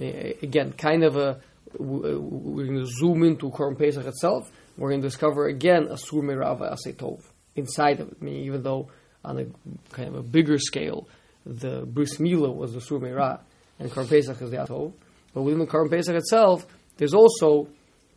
Again, 0.00 0.72
kind 0.72 1.04
of 1.04 1.16
a 1.16 1.28
uh, 1.28 1.38
we're 1.78 2.66
going 2.66 2.78
to 2.78 2.86
zoom 2.86 3.24
into 3.24 3.50
Korban 3.50 3.78
Pesach 3.78 4.06
itself. 4.06 4.50
We're 4.76 4.90
going 4.90 5.02
to 5.02 5.08
discover 5.08 5.46
again 5.46 5.88
a 5.90 5.96
sur 5.96 6.22
merava 6.22 6.72
asetov. 6.72 7.20
inside 7.56 8.00
of 8.00 8.08
it. 8.08 8.18
I 8.20 8.24
mean, 8.24 8.44
even 8.44 8.62
though 8.62 8.88
on 9.24 9.38
a 9.38 9.46
kind 9.94 10.08
of 10.08 10.14
a 10.16 10.22
bigger 10.22 10.58
scale, 10.58 11.08
the 11.46 11.84
bris 11.86 12.18
milah 12.18 12.54
was 12.54 12.74
the 12.74 12.80
sur 12.80 12.98
meirah 12.98 13.40
and 13.78 13.90
Korban 13.90 14.08
Pesach 14.08 14.40
is 14.40 14.50
the 14.50 14.58
atov, 14.58 14.92
but 15.32 15.42
within 15.42 15.58
the 15.58 15.66
Korban 15.66 15.90
Pesach 15.90 16.14
itself, 16.14 16.66
there's 16.96 17.14
also 17.14 17.68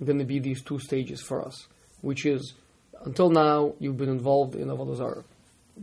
going 0.04 0.20
to 0.20 0.26
be 0.26 0.40
these 0.40 0.62
two 0.62 0.80
stages 0.80 1.22
for 1.22 1.46
us, 1.46 1.68
which 2.02 2.26
is 2.26 2.54
until 3.04 3.30
now 3.30 3.74
you've 3.80 3.98
been 3.98 4.10
involved 4.10 4.56
in 4.56 4.68
avodah 4.68 4.98
zarah 4.98 5.24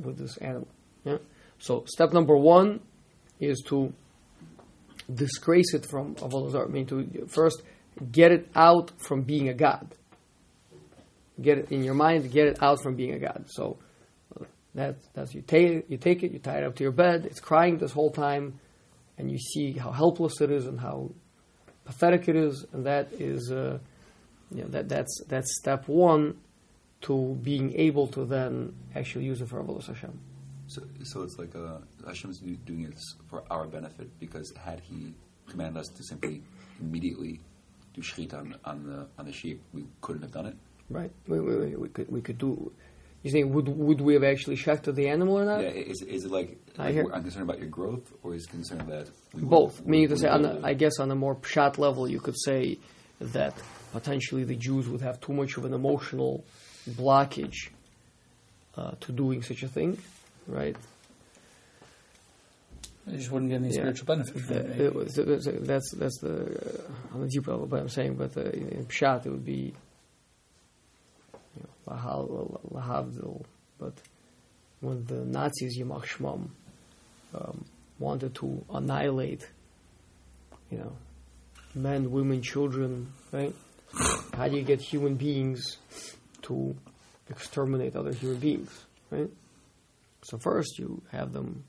with 0.00 0.18
this 0.18 0.37
animal. 0.38 0.68
Yeah. 1.04 1.18
So 1.59 1.85
step 1.87 2.12
number 2.12 2.37
one 2.37 2.80
is 3.46 3.62
to 3.68 3.92
disgrace 5.12 5.74
it 5.74 5.86
from 5.86 6.14
avodah 6.16 6.50
zarah. 6.50 6.68
I 6.68 6.70
mean, 6.70 6.86
to 6.86 7.26
first 7.28 7.62
get 8.10 8.32
it 8.32 8.48
out 8.54 8.90
from 8.98 9.22
being 9.22 9.48
a 9.48 9.54
god. 9.54 9.94
Get 11.40 11.58
it 11.58 11.72
in 11.72 11.82
your 11.82 11.94
mind. 11.94 12.30
Get 12.30 12.46
it 12.46 12.62
out 12.62 12.82
from 12.82 12.94
being 12.94 13.12
a 13.12 13.18
god. 13.18 13.46
So 13.48 13.78
uh, 14.40 14.44
that 14.74 14.96
that's 15.14 15.34
you 15.34 15.42
take 15.42 15.90
you 15.90 15.96
take 15.96 16.22
it. 16.22 16.32
You 16.32 16.38
tie 16.38 16.58
it 16.58 16.64
up 16.64 16.76
to 16.76 16.82
your 16.82 16.92
bed. 16.92 17.26
It's 17.26 17.40
crying 17.40 17.78
this 17.78 17.92
whole 17.92 18.10
time, 18.10 18.60
and 19.18 19.30
you 19.30 19.38
see 19.38 19.72
how 19.72 19.90
helpless 19.90 20.40
it 20.40 20.50
is 20.50 20.66
and 20.66 20.78
how 20.78 21.10
pathetic 21.84 22.28
it 22.28 22.36
is, 22.36 22.64
and 22.72 22.86
that 22.86 23.12
is, 23.12 23.50
uh, 23.50 23.78
you 24.50 24.62
know, 24.62 24.68
that 24.68 24.88
that's 24.88 25.22
that's 25.28 25.56
step 25.58 25.88
one 25.88 26.38
to 27.02 27.38
being 27.42 27.74
able 27.74 28.06
to 28.08 28.24
then 28.24 28.74
actually 28.94 29.24
use 29.24 29.40
it 29.40 29.48
for 29.48 29.62
avodah 29.62 29.86
Hashem. 29.86 30.18
So, 30.74 30.82
so 31.04 31.22
it's 31.22 31.38
like 31.38 31.54
uh, 31.54 31.78
Hashem's 32.06 32.38
do- 32.38 32.56
doing 32.66 32.82
it 32.84 32.98
for 33.30 33.44
our 33.50 33.66
benefit 33.66 34.08
because 34.18 34.52
had 34.64 34.80
He 34.80 35.14
commanded 35.48 35.78
us 35.80 35.88
to 35.96 36.02
simply 36.02 36.42
immediately 36.80 37.40
do 37.94 38.00
shechit 38.02 38.34
on, 38.34 38.56
on 38.64 38.84
the 38.88 39.06
on 39.18 39.26
the 39.26 39.32
sheep, 39.32 39.60
we 39.72 39.84
couldn't 40.00 40.22
have 40.22 40.32
done 40.32 40.46
it. 40.46 40.56
Right. 40.90 41.10
We, 41.28 41.40
we, 41.40 41.56
we- 41.56 41.76
we 41.76 41.88
could 41.88 42.10
we 42.10 42.20
could 42.20 42.38
do. 42.38 42.72
You 43.22 43.30
think 43.30 43.54
would 43.54 43.68
would 43.68 44.00
we 44.02 44.12
have 44.14 44.24
actually 44.24 44.56
shechted 44.56 44.96
the 44.96 45.08
animal 45.08 45.38
or 45.38 45.44
not? 45.46 45.62
yeah, 45.62 45.68
is, 45.70 46.02
is 46.02 46.24
it 46.26 46.30
like, 46.30 46.58
I 46.78 46.84
like 46.86 46.92
hear. 46.94 47.04
I'm 47.14 47.22
concerned 47.22 47.44
about 47.48 47.58
your 47.58 47.68
growth, 47.68 48.12
or 48.22 48.34
is 48.34 48.44
concerned 48.46 48.86
that 48.88 49.08
we 49.32 49.40
Both. 49.42 49.74
wouldn't- 49.76 49.86
Meaning 49.88 50.08
to 50.08 50.16
say, 50.18 50.28
on 50.28 50.42
be 50.42 50.48
I 50.62 50.74
guess 50.74 50.98
on 50.98 51.10
a 51.10 51.14
more 51.14 51.34
pshat 51.36 51.78
level, 51.78 52.06
you 52.08 52.20
could 52.20 52.38
say 52.38 52.78
that 53.20 53.54
potentially 53.92 54.44
the 54.44 54.56
Jews 54.56 54.88
would 54.90 55.00
have 55.00 55.20
too 55.22 55.32
much 55.32 55.56
of 55.56 55.64
an 55.64 55.72
emotional 55.72 56.44
blockage 56.90 57.70
uh, 58.76 58.90
to 59.00 59.12
doing 59.12 59.42
such 59.42 59.62
a 59.62 59.68
thing, 59.68 59.96
right? 60.46 60.76
You 63.06 63.18
just 63.18 63.30
wouldn't 63.30 63.50
get 63.50 63.56
any 63.56 63.68
Yeah. 63.68 63.80
spiritual 63.80 64.06
benefit 64.06 64.40
from 64.40 64.56
it. 64.56 64.80
It 64.80 64.94
was- 64.94 65.14
that's 65.14 65.90
that's 65.92 66.18
the 66.20 66.34
uh, 66.34 67.14
on 67.14 67.20
the 67.22 67.28
deep 67.28 67.46
level, 67.46 67.66
but 67.66 67.80
I'm 67.80 67.88
saying, 67.90 68.14
but 68.14 68.36
uh, 68.36 68.42
in 68.50 68.86
pshat 68.86 69.26
it 69.26 69.30
would 69.30 69.44
be 69.44 69.74
you 71.56 71.62
know, 71.62 72.58
lahavdil. 72.72 73.44
But 73.78 73.92
when 74.80 75.04
the 75.04 75.24
Nazis 75.24 75.78
Yamach 75.78 76.04
Shmam 76.06 76.48
um, 77.34 77.64
wanted 77.98 78.34
to 78.36 78.64
annihilate, 78.70 79.48
you 80.70 80.78
know, 80.78 80.92
men, 81.74 82.10
women, 82.10 82.40
children, 82.40 83.12
right? 83.32 83.54
How 84.34 84.48
do 84.48 84.56
you 84.56 84.62
get 84.62 84.80
human 84.80 85.14
beings 85.16 85.76
to 86.42 86.74
exterminate 87.30 87.94
other 87.96 88.12
human 88.12 88.38
beings, 88.38 88.70
right? 89.10 89.30
So 90.24 90.38
first 90.38 90.78
you 90.78 91.02
have 91.12 91.32
them 91.32 91.64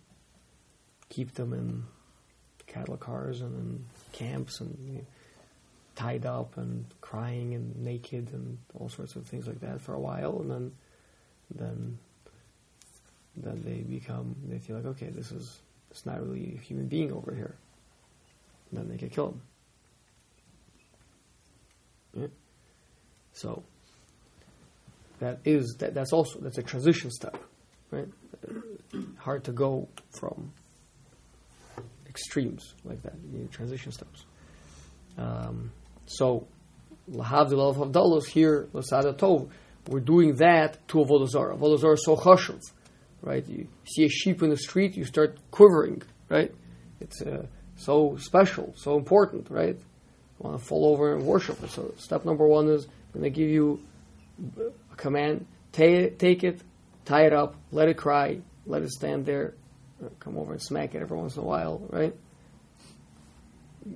keep 1.10 1.34
them 1.34 1.54
in 1.54 1.84
cattle 2.68 2.98
cars 2.98 3.42
and 3.42 3.54
in 3.56 3.86
camps 4.12 4.60
and 4.60 4.78
you 4.86 4.94
know, 4.94 5.06
tied 5.96 6.26
up 6.26 6.58
and 6.58 6.86
crying 7.02 7.54
and 7.54 7.76
naked 7.78 8.30
and 8.34 8.58
all 8.74 8.90
sorts 8.90 9.16
of 9.16 9.26
things 9.28 9.48
like 9.48 9.60
that 9.62 9.82
for 9.82 9.94
a 9.94 10.00
while, 10.00 10.40
and 10.42 10.52
then 10.52 10.72
then 11.54 11.98
then 13.38 13.62
they 13.64 13.82
become 13.82 14.36
they 14.48 14.60
feel 14.60 14.78
like 14.78 14.86
okay, 14.86 15.10
this 15.10 15.32
is 15.32 15.60
it's 15.92 16.06
not 16.06 16.22
really 16.22 16.56
a 16.58 16.62
human 16.62 16.88
being 16.88 17.12
over 17.12 17.34
here. 17.34 17.56
And 18.72 18.80
then 18.80 18.90
they 18.90 18.98
get 18.98 19.12
killed. 19.12 19.40
Yeah. 22.14 22.28
So 23.34 23.64
that 25.20 25.40
is 25.46 25.76
that 25.80 25.94
that's 25.94 26.12
also 26.14 26.40
that's 26.40 26.58
a 26.58 26.64
transition 26.64 27.12
step, 27.12 27.38
right? 27.92 28.08
Hard 29.18 29.44
to 29.46 29.52
go 29.52 29.88
from 30.20 30.52
extremes 32.16 32.74
like 32.86 33.02
that, 33.04 33.14
you 33.30 33.40
need 33.40 33.52
transition 33.52 33.92
steps. 33.92 34.26
Um, 35.18 35.72
so, 36.06 36.48
lahavdil 37.12 37.60
of 37.60 37.76
havdalos 37.78 38.26
here, 38.26 38.68
lasada 38.74 39.14
tov, 39.14 39.50
we're 39.88 40.00
doing 40.00 40.36
that 40.36 40.88
to 40.88 41.00
avodah 41.00 41.28
zarah. 41.28 41.78
Zarah 41.78 41.94
is 41.94 42.06
so 42.06 42.16
chashuv, 42.16 42.62
right? 43.22 43.46
You 43.48 43.68
see 43.86 44.06
a 44.06 44.10
sheep 44.10 44.42
in 44.42 44.50
the 44.50 44.58
street, 44.58 44.96
you 44.96 45.04
start 45.04 45.38
quivering, 45.52 46.02
right? 46.30 46.54
It's 47.02 47.22
uh, 47.22 47.46
so 47.76 48.16
special, 48.18 48.74
so 48.78 48.98
important, 48.98 49.50
right? 49.50 49.76
You 49.76 50.40
want 50.40 50.58
to 50.58 50.66
fall 50.66 50.86
over 50.86 51.14
and 51.14 51.26
worship 51.26 51.62
it. 51.64 51.72
So, 51.72 51.94
step 51.98 52.24
number 52.24 52.48
one 52.48 52.70
is 52.70 52.88
going 53.14 53.24
to 53.24 53.30
give 53.30 53.50
you 53.50 53.82
a 54.92 54.96
command: 54.96 55.46
take 55.72 56.44
it, 56.44 56.62
tie 57.06 57.26
it 57.26 57.34
up, 57.34 57.56
let 57.72 57.88
it 57.88 57.98
cry, 57.98 58.40
let 58.66 58.82
it 58.82 58.92
stand 58.92 59.26
there, 59.26 59.54
uh, 60.04 60.10
come 60.20 60.38
over 60.38 60.54
and 60.54 60.62
smack 60.62 60.96
it 60.96 61.02
every 61.02 61.18
once 61.18 61.36
in 61.36 61.44
a 61.44 61.46
while, 61.46 61.82
right? 61.90 62.16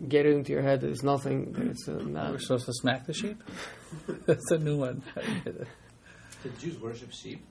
Get 0.07 0.25
it 0.27 0.35
into 0.35 0.51
your 0.51 0.61
head 0.61 0.81
that 0.81 0.89
it's 0.89 1.01
nothing, 1.03 1.51
that 1.53 1.65
it's 1.65 1.87
uh, 1.89 1.93
not. 1.93 2.31
We're 2.31 2.39
supposed 2.39 2.67
to 2.67 2.73
smack 2.73 3.07
the 3.07 3.13
sheep? 3.13 3.41
That's 4.27 4.51
a 4.51 4.59
new 4.59 4.77
one. 4.77 5.01
Did 6.43 6.59
Jews 6.59 6.79
worship 6.79 7.11
sheep? 7.11 7.43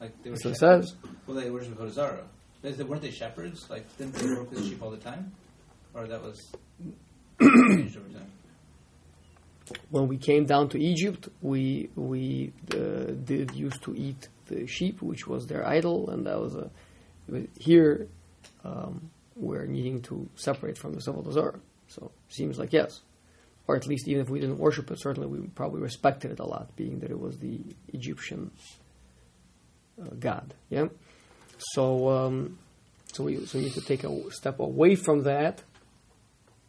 Like 0.00 0.12
they 0.22 0.30
were 0.30 0.36
That's 0.36 0.44
what 0.44 0.52
it 0.52 0.58
shepherds? 0.58 0.90
says. 0.90 1.12
Well, 1.26 1.36
they 1.36 1.50
worship 1.50 1.76
Hodazara. 1.76 2.22
They, 2.62 2.72
they, 2.72 2.84
weren't 2.84 3.02
they 3.02 3.10
shepherds? 3.10 3.68
Like, 3.68 3.84
didn't 3.98 4.14
they 4.14 4.26
work 4.26 4.50
with 4.50 4.66
sheep 4.66 4.82
all 4.82 4.90
the 4.90 4.96
time? 4.98 5.32
Or 5.92 6.06
that 6.06 6.22
was 6.22 6.52
changed 7.40 7.96
over 7.96 8.08
time? 8.08 8.30
When 9.90 10.08
we 10.08 10.16
came 10.16 10.46
down 10.46 10.68
to 10.70 10.80
Egypt, 10.80 11.28
we 11.42 11.90
we 11.96 12.52
uh, 12.72 13.12
did 13.24 13.54
used 13.54 13.82
to 13.82 13.94
eat 13.94 14.28
the 14.50 14.66
sheep, 14.66 15.00
which 15.00 15.26
was 15.26 15.46
their 15.46 15.66
idol, 15.66 16.10
and 16.10 16.26
that 16.26 16.38
was 16.38 16.54
a. 16.54 16.70
Here, 17.58 18.08
um, 18.64 19.10
we're 19.36 19.66
needing 19.66 20.02
to 20.02 20.28
separate 20.34 20.76
from 20.76 20.94
the 20.94 21.00
Savodah 21.00 21.32
Zarah. 21.32 21.60
So 21.88 22.10
seems 22.28 22.58
like 22.58 22.72
yes, 22.72 23.00
or 23.66 23.76
at 23.76 23.86
least 23.86 24.08
even 24.08 24.22
if 24.22 24.28
we 24.28 24.40
didn't 24.40 24.58
worship 24.58 24.90
it, 24.90 25.00
certainly 25.00 25.28
we 25.28 25.46
probably 25.48 25.80
respected 25.80 26.30
it 26.32 26.40
a 26.40 26.44
lot, 26.44 26.74
being 26.76 27.00
that 27.00 27.10
it 27.10 27.18
was 27.18 27.38
the 27.38 27.60
Egyptian 27.88 28.50
uh, 30.00 30.14
god. 30.18 30.54
Yeah. 30.68 30.88
So 31.74 32.08
um, 32.08 32.58
so 33.12 33.24
we 33.24 33.44
so 33.46 33.58
we 33.58 33.64
need 33.64 33.74
to 33.74 33.80
take 33.80 34.04
a 34.04 34.30
step 34.32 34.58
away 34.60 34.94
from 34.94 35.22
that 35.24 35.62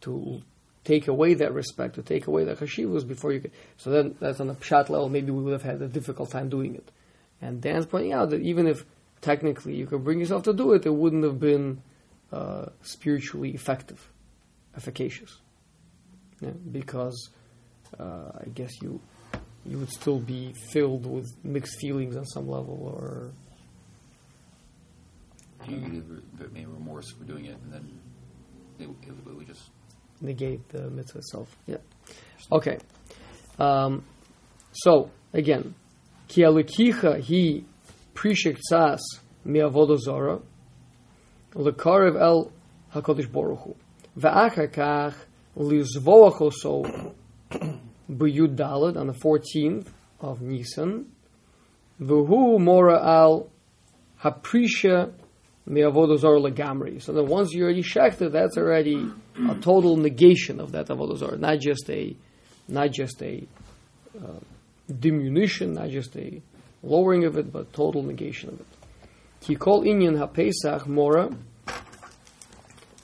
to 0.02 0.42
take 0.84 1.08
away 1.08 1.36
that 1.36 1.54
respect, 1.54 1.96
to 1.96 2.02
take 2.02 2.28
away 2.28 2.44
that 2.46 2.60
chashivus 2.60 3.08
before 3.08 3.32
you 3.32 3.40
could. 3.40 3.52
So 3.78 3.90
then 3.90 4.16
that's 4.20 4.40
on 4.40 4.50
a 4.50 4.56
pshat 4.56 4.90
level. 4.90 5.10
Maybe 5.10 5.32
we 5.32 5.44
would 5.44 5.54
have 5.54 5.64
had 5.64 5.82
a 5.82 5.88
difficult 5.88 6.32
time 6.32 6.50
doing 6.50 6.76
it. 6.76 6.92
And 7.42 7.62
Dan's 7.62 7.86
pointing 7.86 8.14
out 8.14 8.30
that 8.30 8.42
even 8.42 8.68
if 8.68 8.86
technically 9.22 9.76
you 9.76 9.86
could 9.86 10.04
bring 10.04 10.20
yourself 10.20 10.44
to 10.44 10.54
do 10.54 10.74
it, 10.74 10.86
it 10.86 10.94
wouldn't 10.94 11.24
have 11.24 11.40
been 11.40 11.82
uh, 12.32 12.68
spiritually 12.82 13.52
effective, 13.52 14.10
efficacious, 14.76 15.38
yeah, 16.40 16.52
because 16.72 17.30
uh, 18.00 18.32
I 18.40 18.46
guess 18.54 18.82
you 18.82 19.02
you 19.66 19.78
would 19.78 19.90
still 19.90 20.20
be 20.20 20.54
filled 20.72 21.06
with 21.06 21.32
mixed 21.44 21.80
feelings 21.80 22.16
on 22.18 22.26
some 22.26 22.48
level, 22.48 22.80
or 22.96 23.32
You 25.68 25.80
could 25.80 26.24
have 26.40 26.54
made 26.54 26.68
remorse 26.68 27.12
for 27.12 27.24
doing 27.26 27.46
it, 27.46 27.58
and 27.64 27.74
then 27.74 28.00
it, 28.80 28.90
it, 29.08 29.36
would 29.36 29.48
just 29.48 29.70
negate 30.20 30.68
the 30.70 30.90
mitzvah 30.90 31.20
itself. 31.20 31.56
Yeah. 31.68 31.78
Okay. 32.52 32.80
Um, 33.60 34.04
so 34.72 35.12
again, 35.34 35.76
ki 36.32 36.44
alukicha 36.44 37.20
he 37.20 37.66
prishektsas 38.16 39.02
mi'avodah 39.46 39.98
zara 39.98 40.40
lekarev 41.54 42.16
el 42.20 42.52
Hakadosh 42.94 43.30
Baruch 43.30 43.76
ve'achar 44.18 44.72
kach 44.72 45.16
lizvoach 45.58 46.40
oso 46.40 47.14
b'yud 48.10 48.98
on 48.98 49.08
the 49.08 49.14
fourteenth 49.14 49.92
of 50.22 50.42
Nisan 50.42 51.12
v'hu 52.02 52.60
mora 52.60 52.98
al 53.04 53.50
haprisha 54.24 55.12
mi'avodah 55.66 56.18
zara 56.18 56.40
legamri. 56.40 57.02
So 57.02 57.12
then 57.12 57.28
once 57.28 57.52
you 57.52 57.66
already 57.66 57.84
shechted, 57.84 58.32
that's 58.32 58.58
already 58.58 59.06
a 59.50 59.56
total 59.56 59.98
negation 59.98 60.62
of 60.62 60.72
that 60.72 60.88
avodah 60.88 61.18
zarah, 61.18 61.38
not 61.38 61.60
just 61.60 61.90
a, 61.90 62.16
not 62.70 62.92
just 62.92 63.22
a 63.22 63.44
uh, 64.18 64.40
diminution, 64.88 65.74
not 65.74 65.90
just 65.90 66.16
a 66.16 66.42
lowering 66.84 67.26
of 67.26 67.38
it, 67.38 67.52
but 67.52 67.74
total 67.74 68.04
negation 68.04 68.50
of 68.50 68.60
it. 68.60 68.68
Ki 69.42 69.56
inyan 69.56 70.18
ha-pesach 70.18 70.88
mora 70.88 71.30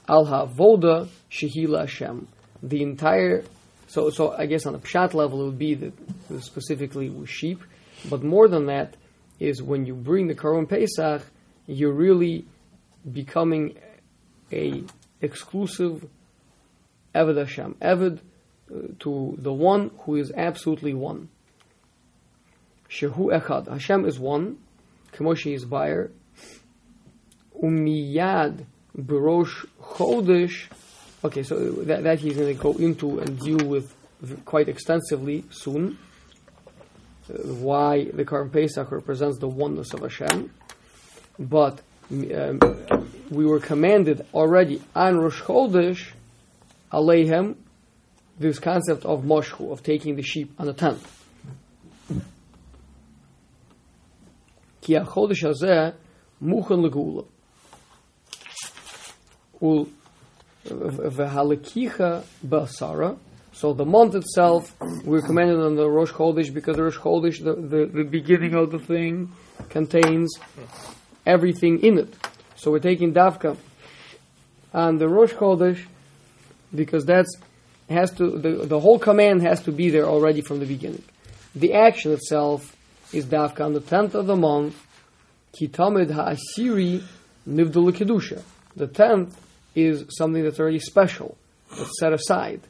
al 0.08 0.24
ha-avoda 0.24 1.08
shehila 1.30 1.80
Hashem. 1.80 2.28
The 2.62 2.82
entire, 2.82 3.44
so 3.86 4.10
so 4.10 4.32
I 4.32 4.46
guess 4.46 4.66
on 4.66 4.74
a 4.74 4.78
pshat 4.78 5.14
level 5.14 5.42
it 5.42 5.46
would 5.46 5.58
be 5.58 5.74
that 5.74 5.92
specifically 6.42 7.08
with 7.10 7.28
sheep, 7.28 7.62
but 8.08 8.22
more 8.22 8.48
than 8.48 8.66
that, 8.66 8.96
is 9.38 9.62
when 9.62 9.86
you 9.86 9.94
bring 9.94 10.26
the 10.26 10.34
Korban 10.34 10.68
Pesach, 10.68 11.22
you're 11.66 11.92
really 11.92 12.44
becoming 13.10 13.76
a 14.52 14.82
exclusive 15.20 16.08
Eved 17.14 17.38
Hashem, 17.38 17.76
Eved 17.80 18.18
uh, 18.70 18.88
to 19.00 19.36
the 19.38 19.52
one 19.52 19.90
who 20.00 20.16
is 20.16 20.32
absolutely 20.36 20.94
one. 20.94 21.28
Shehu 22.90 23.38
Echad, 23.38 23.68
Hashem 23.68 24.06
is 24.06 24.18
one, 24.18 24.58
Kemoshi 25.12 25.54
is 25.54 25.64
Bayer, 25.64 26.10
Umiyad 27.62 28.64
Berosh 28.96 29.66
Chodesh. 29.80 30.66
Okay, 31.24 31.42
so 31.42 31.58
that, 31.58 32.04
that 32.04 32.20
he's 32.20 32.36
going 32.36 32.56
to 32.56 32.62
go 32.62 32.72
into 32.72 33.18
and 33.18 33.38
deal 33.38 33.66
with 33.66 33.94
quite 34.44 34.68
extensively 34.68 35.44
soon. 35.50 35.98
Why 37.28 38.04
the 38.04 38.24
Korban 38.24 38.52
Pesach 38.52 38.90
represents 38.90 39.38
the 39.38 39.48
oneness 39.48 39.92
of 39.92 40.00
Hashem. 40.00 40.50
But 41.38 41.82
um, 42.10 42.58
we 43.28 43.44
were 43.44 43.60
commanded 43.60 44.24
already 44.32 44.80
on 44.94 45.18
Rosh 45.18 45.42
Chodesh, 45.42 46.12
Aleihem, 46.90 47.56
this 48.38 48.58
concept 48.58 49.04
of 49.04 49.24
Moshchu, 49.24 49.70
of 49.72 49.82
taking 49.82 50.16
the 50.16 50.22
sheep 50.22 50.54
on 50.58 50.66
the 50.66 50.72
tenth. 50.72 51.17
Ha-chodesh 54.94 55.42
hazeh 55.44 55.94
muchen 56.42 56.88
legula. 56.88 57.26
Ul 59.60 59.88
v'halekicha 60.64 62.24
basara. 62.46 63.18
So 63.52 63.72
the 63.72 63.84
month 63.84 64.14
itself, 64.14 64.72
we're 65.04 65.22
commanded 65.22 65.58
on 65.58 65.74
the 65.74 65.90
Rosh 65.90 66.12
Chodesh 66.12 66.54
because 66.54 66.76
the 66.76 66.84
Rosh 66.84 66.96
Chodesh, 66.98 67.42
the, 67.42 67.54
the, 67.54 67.86
the 67.86 68.04
beginning 68.04 68.54
of 68.54 68.70
the 68.70 68.78
thing, 68.78 69.32
contains 69.68 70.32
everything 71.26 71.82
in 71.82 71.98
it. 71.98 72.14
So 72.54 72.70
we're 72.70 72.78
taking 72.78 73.12
Davka 73.12 73.56
on 74.72 74.98
the 74.98 75.08
Rosh 75.08 75.32
Chodesh 75.32 75.84
because 76.72 77.04
that's 77.04 77.36
has 77.88 78.12
to 78.12 78.30
the, 78.30 78.66
the 78.66 78.78
whole 78.78 78.98
command 78.98 79.42
has 79.42 79.62
to 79.62 79.72
be 79.72 79.90
there 79.90 80.04
already 80.04 80.40
from 80.40 80.60
the 80.60 80.66
beginning. 80.66 81.02
The 81.54 81.74
action 81.74 82.12
itself 82.12 82.76
is 83.12 83.26
Davka 83.26 83.60
on 83.60 83.72
the 83.74 83.80
tenth 83.80 84.14
of 84.14 84.26
the 84.26 84.36
month. 84.36 84.84
Kitamid 85.58 86.10
ha'asiri 86.10 87.02
nivdul 87.48 87.92
kedusha. 87.92 88.42
The 88.76 88.86
tenth 88.86 89.38
is 89.74 90.04
something 90.16 90.42
that's 90.42 90.60
already 90.60 90.78
special, 90.78 91.36
that's 91.70 91.98
set 91.98 92.12
aside, 92.12 92.60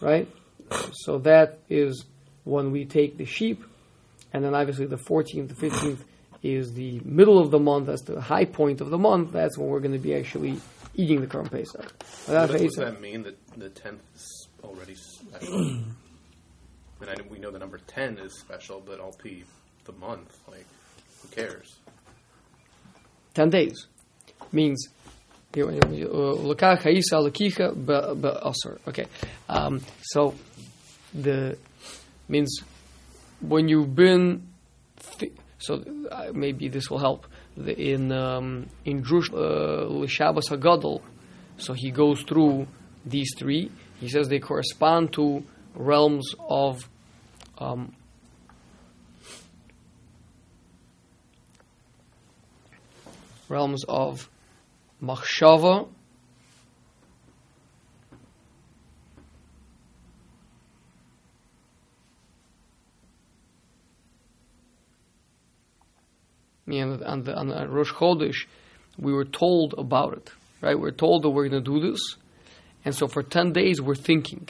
right? 0.00 0.28
So 0.92 1.18
that 1.18 1.58
is 1.68 2.04
when 2.44 2.70
we 2.70 2.84
take 2.84 3.16
the 3.16 3.24
sheep, 3.24 3.64
and 4.32 4.44
then 4.44 4.54
obviously 4.54 4.86
the 4.86 4.98
fourteenth, 4.98 5.48
the 5.48 5.54
fifteenth 5.54 6.04
is 6.42 6.74
the 6.74 7.00
middle 7.04 7.38
of 7.38 7.50
the 7.50 7.58
month. 7.58 7.86
That's 7.86 8.02
the 8.02 8.20
high 8.20 8.44
point 8.44 8.80
of 8.80 8.90
the 8.90 8.98
month. 8.98 9.32
That's 9.32 9.56
when 9.56 9.68
we're 9.68 9.80
going 9.80 9.92
to 9.92 9.98
be 9.98 10.14
actually 10.14 10.60
eating 10.94 11.20
the 11.20 11.26
Korban 11.26 11.50
Pesach. 11.50 11.90
What 12.26 12.50
does 12.50 12.72
that 12.72 13.00
mean 13.00 13.22
that 13.22 13.38
the 13.56 13.70
tenth 13.70 14.02
is 14.14 14.48
already 14.62 14.94
special? 14.94 15.56
and 15.56 15.94
I, 17.08 17.16
we 17.30 17.38
know 17.38 17.50
the 17.50 17.58
number 17.58 17.78
ten 17.86 18.18
is 18.18 18.38
special, 18.38 18.82
but 18.84 19.00
all 19.00 19.12
the 19.22 19.44
the 19.84 19.92
month, 19.92 20.38
like, 20.48 20.66
who 21.22 21.28
cares? 21.28 21.76
10 23.34 23.50
days. 23.50 23.86
Means, 24.52 24.88
uh. 25.56 25.60
Okay. 28.88 29.06
Um, 29.48 29.80
so, 30.02 30.34
the, 31.12 31.56
means, 32.28 32.60
when 33.40 33.68
you've 33.68 33.94
been, 33.94 34.48
so 35.58 35.84
uh, 36.10 36.30
maybe 36.32 36.68
this 36.68 36.90
will 36.90 36.98
help. 36.98 37.26
The, 37.56 37.78
in, 37.78 38.10
um, 38.10 38.66
in 38.84 39.02
Drush, 39.02 39.32
uh, 39.32 39.86
L'Shabbos 39.88 40.48
HaGadol, 40.48 41.02
so 41.56 41.72
he 41.72 41.90
goes 41.90 42.22
through 42.22 42.66
these 43.06 43.32
three. 43.38 43.70
He 44.00 44.08
says 44.08 44.28
they 44.28 44.40
correspond 44.40 45.12
to 45.14 45.44
realms 45.74 46.34
of 46.48 46.88
um, 47.58 47.94
realms 53.48 53.84
of 53.84 54.28
machshava, 55.02 55.88
and 66.66 67.02
on 67.02 67.22
the, 67.22 67.34
on 67.34 67.48
the 67.48 67.68
Rosh 67.68 67.92
Chodesh, 67.92 68.46
we 68.98 69.12
were 69.12 69.24
told 69.24 69.74
about 69.76 70.14
it, 70.14 70.30
right? 70.60 70.78
We're 70.78 70.90
told 70.90 71.22
that 71.22 71.30
we're 71.30 71.48
going 71.48 71.62
to 71.62 71.70
do 71.70 71.90
this, 71.90 72.00
and 72.84 72.94
so 72.94 73.06
for 73.06 73.22
ten 73.22 73.52
days 73.52 73.80
we're 73.80 73.94
thinking. 73.94 74.48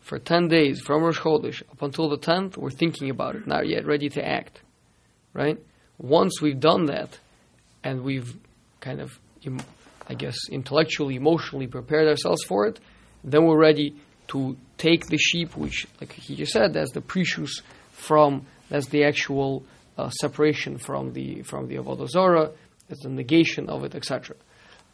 For 0.00 0.18
ten 0.18 0.48
days 0.48 0.80
from 0.80 1.02
Rosh 1.02 1.18
Chodesh 1.18 1.62
up 1.70 1.82
until 1.82 2.08
the 2.08 2.18
tenth, 2.18 2.56
we're 2.56 2.70
thinking 2.70 3.10
about 3.10 3.36
it, 3.36 3.46
not 3.46 3.66
yet 3.66 3.86
ready 3.86 4.08
to 4.10 4.26
act, 4.26 4.60
right? 5.32 5.58
Once 5.98 6.42
we've 6.42 6.60
done 6.60 6.86
that, 6.86 7.18
and 7.84 8.02
we've 8.02 8.36
kind 8.80 9.00
of, 9.00 9.18
I 10.08 10.14
guess, 10.14 10.36
intellectually, 10.50 11.16
emotionally 11.16 11.66
prepared 11.66 12.08
ourselves 12.08 12.42
for 12.42 12.66
it, 12.66 12.80
then 13.22 13.44
we're 13.44 13.60
ready 13.60 13.94
to 14.28 14.56
take 14.78 15.06
the 15.06 15.18
sheep, 15.18 15.56
which, 15.56 15.86
like 16.00 16.12
he 16.12 16.34
just 16.34 16.52
said, 16.52 16.72
that's 16.72 16.92
the 16.92 17.02
precious 17.02 17.60
from, 17.92 18.46
that's 18.70 18.88
the 18.88 19.04
actual 19.04 19.64
uh, 19.96 20.08
separation 20.10 20.78
from 20.78 21.12
the 21.12 21.42
from 21.42 21.68
the 21.68 21.76
avodah 21.76 22.08
zarah, 22.08 22.50
that's 22.88 23.02
the 23.02 23.08
negation 23.08 23.68
of 23.68 23.84
it, 23.84 23.94
etc. 23.94 24.34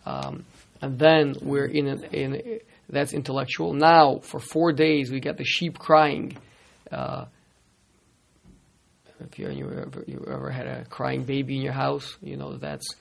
Um, 0.04 0.44
and 0.82 0.98
then 0.98 1.34
we're 1.40 1.66
in 1.66 1.86
an, 1.86 2.04
in 2.12 2.34
a, 2.34 2.60
that's 2.88 3.12
intellectual. 3.12 3.72
Now 3.72 4.18
for 4.18 4.40
four 4.40 4.72
days 4.72 5.10
we 5.10 5.20
get 5.20 5.38
the 5.38 5.44
sheep 5.44 5.78
crying. 5.78 6.36
Uh, 6.90 7.26
if 9.20 9.38
you, 9.38 9.46
ever 9.48 10.04
you 10.06 10.24
ever 10.30 10.50
had 10.50 10.66
a 10.66 10.84
crying 10.86 11.24
baby 11.24 11.56
in 11.56 11.62
your 11.62 11.72
house, 11.72 12.16
you 12.22 12.36
know 12.36 12.56
that's 12.56 12.94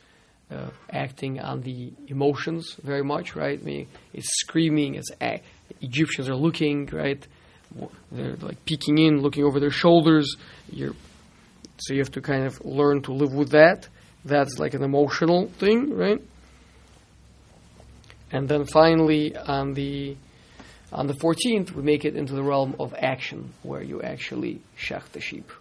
uh, 0.52 0.70
acting 0.92 1.40
on 1.40 1.62
the 1.62 1.94
emotions 2.08 2.76
very 2.84 3.04
much, 3.04 3.36
right? 3.36 3.60
I 3.60 3.64
mean, 3.64 3.88
it's 4.14 4.30
screaming. 4.40 4.96
It's 4.96 5.12
a- 5.22 5.42
Egyptians 5.82 6.30
are 6.30 6.36
looking, 6.36 6.88
right? 6.88 7.26
They're 8.12 8.36
like 8.38 8.66
peeking 8.66 8.98
in, 8.98 9.22
looking 9.22 9.44
over 9.44 9.60
their 9.60 9.72
shoulders. 9.72 10.36
You're 10.72 10.94
so 11.82 11.94
you 11.94 12.00
have 12.00 12.12
to 12.12 12.22
kind 12.22 12.44
of 12.44 12.64
learn 12.66 13.02
to 13.04 13.14
live 13.14 13.34
with 13.34 13.52
that. 13.52 13.88
That's 14.26 14.60
like 14.60 14.74
an 14.74 14.84
emotional 14.84 15.48
thing, 15.60 15.96
right? 15.96 16.22
And 18.32 18.50
then 18.50 18.66
finally, 18.66 19.36
on 19.36 19.74
the 19.74 20.18
on 20.92 21.08
the 21.08 21.14
14th, 21.14 21.72
we 21.72 21.84
make 21.84 22.04
it 22.04 22.16
into 22.16 22.34
the 22.34 22.44
realm 22.44 22.76
of 22.80 22.96
action, 22.98 23.54
where 23.62 23.84
you 23.84 24.02
actually 24.02 24.62
shech 24.78 25.04
the 25.12 25.22
sheep. 25.22 25.52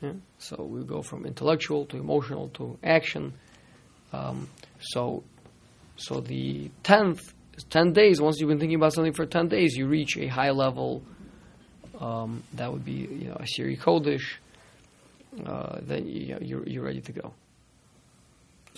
Yeah? 0.00 0.12
So 0.38 0.62
we 0.62 0.82
go 0.84 1.02
from 1.02 1.26
intellectual 1.26 1.84
to 1.86 1.96
emotional 1.98 2.48
to 2.54 2.78
action. 2.82 3.34
Um, 4.12 4.48
so, 4.80 5.22
so 5.96 6.20
the 6.20 6.70
10th, 6.84 7.32
10 7.68 7.92
days, 7.92 8.20
once 8.20 8.38
you've 8.40 8.48
been 8.48 8.58
thinking 8.58 8.76
about 8.76 8.92
something 8.94 9.12
for 9.12 9.26
10 9.26 9.48
days, 9.48 9.76
you 9.76 9.86
reach 9.86 10.16
a 10.16 10.26
high 10.26 10.50
level. 10.50 11.02
Um, 12.00 12.42
that 12.54 12.72
would 12.72 12.84
be, 12.84 12.92
you 12.92 13.28
know, 13.28 13.36
a 13.38 13.46
Siri 13.46 13.76
Kodesh. 13.76 14.36
Uh, 15.46 15.78
then 15.82 16.08
you, 16.08 16.38
you're, 16.40 16.66
you're 16.66 16.84
ready 16.84 17.00
to 17.02 17.12
go. 17.12 17.32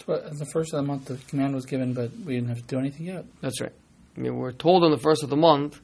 So 0.04 0.14
at 0.14 0.36
the 0.38 0.46
first 0.46 0.72
of 0.74 0.78
the 0.78 0.82
month, 0.82 1.04
the 1.04 1.16
command 1.28 1.54
was 1.54 1.64
given, 1.66 1.94
but 1.94 2.10
we 2.26 2.34
didn't 2.34 2.48
have 2.48 2.58
to 2.58 2.64
do 2.64 2.78
anything 2.78 3.06
yet. 3.06 3.24
That's 3.40 3.60
right. 3.60 3.72
I 4.16 4.20
mean, 4.20 4.36
we're 4.36 4.52
told 4.52 4.82
on 4.84 4.90
the 4.90 4.98
first 4.98 5.22
of 5.22 5.30
the 5.30 5.36
month 5.36 5.80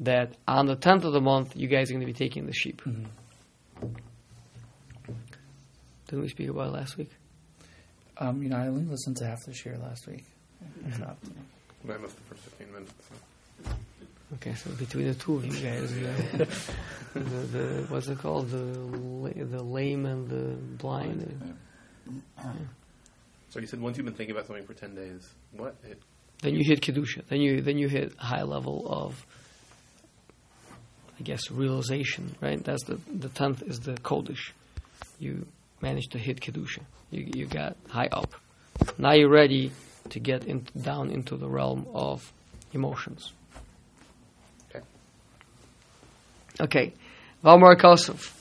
that 0.00 0.32
on 0.48 0.66
the 0.66 0.76
10th 0.76 1.04
of 1.04 1.12
the 1.12 1.20
month, 1.20 1.56
you 1.56 1.68
guys 1.68 1.90
are 1.90 1.94
going 1.94 2.00
to 2.00 2.06
be 2.06 2.12
taking 2.12 2.46
the 2.46 2.52
sheep. 2.52 2.82
Mhm. 2.82 3.06
Didn't 6.08 6.22
we 6.22 6.28
speak 6.28 6.48
about 6.48 6.68
it 6.68 6.72
last 6.72 6.96
week? 6.96 7.10
Um, 8.18 8.42
you 8.42 8.48
know, 8.48 8.56
I 8.56 8.66
only 8.68 8.84
listened 8.84 9.16
to 9.18 9.26
half 9.26 9.44
this 9.44 9.64
year 9.66 9.76
last 9.78 10.06
week. 10.06 10.24
I 10.86 10.90
stopped. 10.92 11.26
I 11.84 11.96
missed 11.98 12.16
the 12.16 12.22
first 12.22 12.42
fifteen 12.42 12.72
minutes. 12.72 12.92
So. 13.08 13.70
Okay, 14.34 14.54
so 14.54 14.70
between 14.72 15.06
the 15.06 15.14
two 15.14 15.36
of 15.36 15.44
you 15.44 15.52
guys, 15.52 15.92
uh, 15.92 16.44
the, 17.14 17.20
the 17.20 17.86
what's 17.88 18.08
it 18.08 18.18
called, 18.18 18.50
the 18.50 18.56
la- 18.58 19.30
the 19.36 19.62
lame 19.62 20.04
and 20.06 20.28
the 20.28 20.56
blind. 20.78 21.56
uh, 22.38 22.42
so 23.50 23.60
you 23.60 23.66
said 23.66 23.80
once 23.80 23.96
you've 23.96 24.06
been 24.06 24.14
thinking 24.14 24.34
about 24.34 24.46
something 24.46 24.64
for 24.66 24.74
ten 24.74 24.94
days, 24.94 25.28
what? 25.52 25.76
It, 25.84 26.00
Then 26.42 26.54
you 26.54 26.64
hit 26.64 26.80
kedusha. 26.80 27.24
Then 27.28 27.40
you 27.40 27.60
then 27.60 27.78
you 27.78 27.88
hit 27.88 28.16
high 28.16 28.42
level 28.42 28.86
of, 28.88 29.24
I 31.20 31.22
guess, 31.22 31.50
realization. 31.50 32.34
Right. 32.40 32.62
That's 32.64 32.84
the 32.84 32.98
the 33.12 33.28
tenth 33.28 33.62
is 33.62 33.80
the 33.80 33.92
kodesh. 33.94 34.50
You 35.20 35.46
managed 35.80 36.12
to 36.12 36.18
hit 36.18 36.40
kedusha. 36.40 36.80
You 37.10 37.28
you 37.34 37.46
got 37.46 37.76
high 37.88 38.08
up. 38.10 38.34
Now 38.98 39.12
you're 39.12 39.30
ready 39.30 39.72
to 40.10 40.20
get 40.20 40.44
in, 40.44 40.66
down 40.80 41.10
into 41.10 41.36
the 41.36 41.48
realm 41.48 41.86
of 41.92 42.32
emotions. 42.72 43.32
Okay. 44.70 44.84
Okay. 46.60 46.92
Valmar 47.44 47.76
Kosov. 47.76 48.32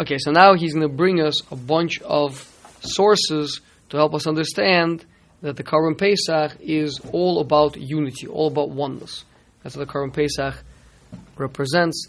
Okay, 0.00 0.18
so 0.18 0.32
now 0.32 0.54
he's 0.54 0.74
going 0.74 0.88
to 0.88 0.94
bring 0.94 1.20
us 1.20 1.40
a 1.52 1.56
bunch 1.56 2.00
of 2.02 2.48
sources 2.80 3.60
to 3.90 3.96
help 3.96 4.14
us 4.14 4.26
understand 4.26 5.04
that 5.42 5.56
the 5.56 5.62
Karban 5.62 5.96
Pesach 5.96 6.58
is 6.60 7.00
all 7.12 7.40
about 7.40 7.76
unity, 7.76 8.26
all 8.26 8.48
about 8.48 8.70
oneness. 8.70 9.24
That's 9.62 9.76
what 9.76 9.86
the 9.86 9.92
Karban 9.92 10.12
Pesach 10.12 10.54
represents, 11.36 12.08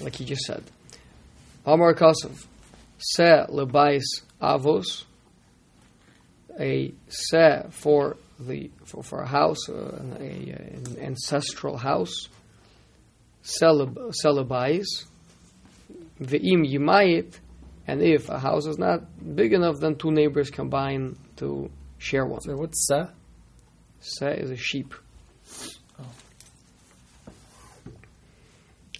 like 0.00 0.14
he 0.14 0.24
just 0.24 0.42
said. 0.42 0.62
Amar 1.66 1.94
Kasav, 1.94 2.46
Se 2.98 3.46
lebais 3.48 4.02
avos, 4.40 5.04
a 6.58 6.92
se 7.08 7.66
for 7.70 8.16
the 8.38 8.70
for, 8.84 9.02
for 9.02 9.22
a 9.22 9.26
house, 9.26 9.68
uh, 9.68 9.96
an, 10.00 10.16
a, 10.20 10.50
an 10.76 10.96
ancestral 11.00 11.76
house. 11.76 12.28
Celeb- 13.42 14.14
Celebais, 14.22 14.84
Ve'im 16.20 16.70
yimayit, 16.70 17.38
and 17.86 18.02
if 18.02 18.28
a 18.28 18.38
house 18.38 18.66
is 18.66 18.78
not 18.78 19.00
big 19.34 19.54
enough, 19.54 19.80
then 19.80 19.96
two 19.96 20.10
neighbors 20.10 20.50
combine 20.50 21.16
to 21.36 21.70
share 21.98 22.26
one. 22.26 22.40
So 22.42 22.54
what's 22.56 22.86
sa? 22.86 23.08
Se 24.00 24.30
is 24.32 24.50
a 24.50 24.56
sheep. 24.56 24.94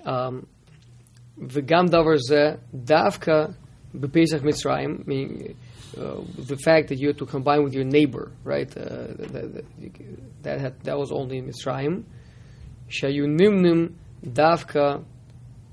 Um, 0.04 0.46
Davar 1.40 2.18
ze 2.18 2.56
davka 2.74 3.54
b'pesach 3.94 4.40
Mitzrayim, 4.40 5.06
meaning 5.06 5.56
uh, 5.98 6.20
the 6.38 6.56
fact 6.56 6.88
that 6.88 6.98
you 6.98 7.08
have 7.08 7.16
to 7.16 7.26
combine 7.26 7.64
with 7.64 7.74
your 7.74 7.84
neighbor, 7.84 8.30
right? 8.44 8.68
Uh, 8.76 9.08
that, 9.18 9.64
that, 10.42 10.60
had, 10.60 10.80
that 10.84 10.98
was 10.98 11.10
only 11.10 11.38
in 11.38 11.46
Mitzrayim. 11.46 12.04
Shayu 12.88 13.26
nimnim 13.26 13.94
davka 14.24 15.04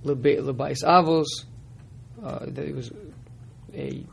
lebais 0.03 0.83
avos. 0.83 1.25
That 2.19 2.65
it 2.65 2.75
was 2.75 2.91
a 3.73 4.03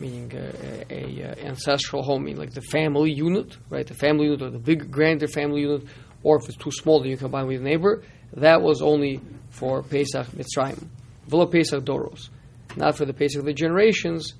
meaning 0.00 0.32
uh, 0.34 0.52
a, 0.90 1.20
a, 1.20 1.44
ancestral 1.44 2.02
home, 2.02 2.24
meaning 2.24 2.38
like 2.38 2.52
the 2.52 2.60
family 2.60 3.12
unit, 3.12 3.56
right? 3.70 3.86
The 3.86 3.94
family 3.94 4.26
unit 4.26 4.42
or 4.42 4.50
the 4.50 4.58
big 4.58 4.90
grander 4.90 5.26
family 5.26 5.62
unit, 5.62 5.84
or 6.22 6.38
if 6.38 6.48
it's 6.48 6.56
too 6.56 6.70
small, 6.70 7.00
then 7.00 7.10
you 7.10 7.16
combine 7.16 7.46
with 7.46 7.60
a 7.60 7.64
neighbor. 7.64 8.02
That 8.34 8.62
was 8.62 8.82
only 8.82 9.20
for 9.50 9.82
Pesach 9.82 10.26
Mitzrayim, 10.28 10.86
v'lo 11.28 11.50
Pesach 11.50 11.84
Doros, 11.84 12.28
not 12.76 12.96
for 12.96 13.04
the 13.04 13.12
Pesach 13.12 13.38
of 13.38 13.44
the 13.44 13.52
generations, 13.52 14.34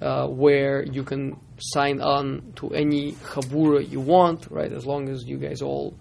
uh, 0.00 0.26
where 0.26 0.84
you 0.84 1.04
can 1.04 1.36
sign 1.58 2.00
on 2.00 2.52
to 2.56 2.70
any 2.70 3.12
chabura 3.12 3.88
you 3.88 4.00
want, 4.00 4.50
right? 4.50 4.72
As 4.72 4.84
long 4.84 5.08
as 5.08 5.24
you 5.24 5.38
guys 5.38 5.62
all 5.62 5.94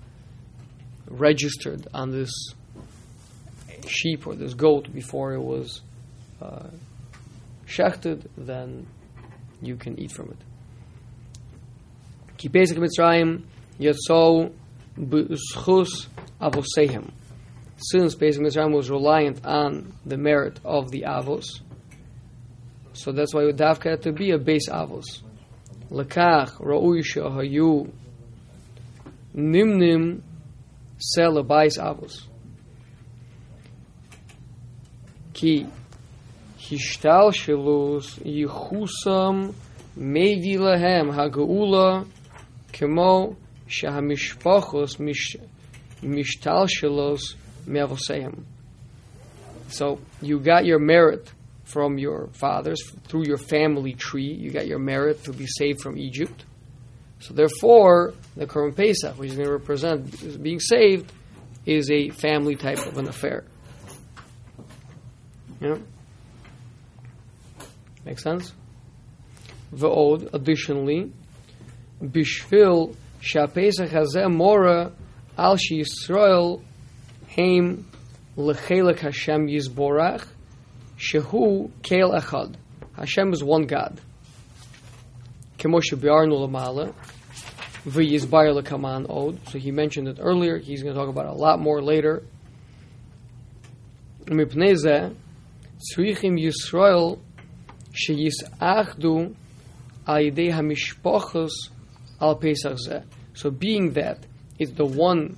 registered 1.07 1.87
on 1.93 2.11
this 2.11 2.31
sheep 3.87 4.25
or 4.25 4.35
this 4.35 4.53
goat 4.53 4.91
before 4.93 5.33
it 5.33 5.41
was 5.41 5.81
uh, 6.41 6.67
shechted, 7.67 8.25
then 8.37 8.87
you 9.61 9.75
can 9.75 9.99
eat 9.99 10.11
from 10.11 10.29
it. 10.31 10.37
Ki 12.37 12.49
Pesach 12.49 12.77
Mitzrayim 12.77 13.43
yatso 13.79 14.51
b'schus 14.97 16.07
avosehem 16.41 17.11
since 17.91 18.15
Beis 18.15 18.37
Mitzrayim 18.37 18.73
was 18.73 18.89
reliant 18.89 19.45
on 19.45 19.93
the 20.05 20.17
merit 20.17 20.59
of 20.63 20.89
the 20.91 21.01
avos, 21.01 21.45
so 22.93 23.11
that's 23.11 23.33
why 23.33 23.41
Udavka 23.41 23.91
had 23.91 24.03
to 24.03 24.11
be 24.11 24.31
a 24.31 24.37
base 24.37 24.69
avos. 24.69 25.03
Lekach 25.89 26.61
ra'uy 26.61 27.01
hayu 27.15 27.91
nimnim 29.35 30.21
sel 30.97 31.43
base 31.43 31.77
avos. 31.77 32.21
Ki 35.33 35.65
hishtal 36.59 37.33
shilus 37.33 38.19
yichusam 38.23 39.53
meidi 39.97 40.57
lahem 40.57 41.11
hagaula 41.11 42.07
kemo 42.71 43.35
shahamishpachos 43.67 44.99
mishtal 46.01 46.67
shilos 46.69 47.35
Me'avoseim. 47.65 48.43
So 49.69 49.99
you 50.21 50.39
got 50.39 50.65
your 50.65 50.79
merit 50.79 51.31
from 51.63 51.97
your 51.97 52.27
fathers 52.33 52.81
through 53.05 53.25
your 53.25 53.37
family 53.37 53.93
tree. 53.93 54.31
You 54.31 54.51
got 54.51 54.67
your 54.67 54.79
merit 54.79 55.23
to 55.23 55.33
be 55.33 55.47
saved 55.47 55.81
from 55.81 55.97
Egypt. 55.97 56.45
So 57.19 57.33
therefore, 57.33 58.13
the 58.35 58.45
Korban 58.45 58.75
Pesach, 58.75 59.17
which 59.17 59.31
is 59.31 59.35
going 59.35 59.47
to 59.47 59.53
represent 59.53 60.43
being 60.43 60.59
saved, 60.59 61.11
is 61.65 61.89
a 61.89 62.09
family 62.09 62.55
type 62.55 62.85
of 62.85 62.97
an 62.97 63.07
affair. 63.07 63.45
You 65.61 65.69
know? 65.69 65.81
Make 68.05 68.19
sense? 68.19 68.53
The 69.71 69.87
old 69.87 70.29
additionally, 70.33 71.11
Bishvil 72.01 72.95
Shapesach 73.21 73.89
Hazem 73.89 74.35
Mora 74.35 74.91
Al 75.37 75.55
Yisrael 75.55 76.61
heim 77.32 77.86
lechelek 78.36 79.00
Hashem 79.00 79.48
yizborach 79.48 80.26
shehu 80.98 81.70
kel 81.82 82.12
echad. 82.12 82.54
Hashem 82.92 83.32
is 83.32 83.42
one 83.44 83.66
God. 83.66 84.00
Kemo 85.58 85.80
shebiarnu 85.80 86.48
lamala 86.48 86.94
v'yizbar 87.86 88.60
lekaman 88.60 89.06
od. 89.08 89.38
So 89.48 89.58
he 89.58 89.70
mentioned 89.70 90.08
it 90.08 90.18
earlier. 90.20 90.58
He's 90.58 90.82
going 90.82 90.94
to 90.94 91.00
talk 91.00 91.08
about 91.08 91.26
it 91.26 91.32
a 91.32 91.34
lot 91.34 91.60
more 91.60 91.80
later. 91.80 92.22
Mipnei 94.24 94.76
zeh 94.76 95.14
tzrichim 95.94 96.38
Yisrael 96.38 97.18
שיסאחדו 97.92 99.32
על 100.06 100.20
ידי 100.20 100.52
המשפחos 100.52 101.50
al 102.20 102.36
Pesach 102.36 102.76
zeh. 102.86 103.02
So 103.34 103.50
being 103.50 103.92
that 103.92 104.18
it's 104.58 104.72
the 104.72 104.84
one 104.84 105.36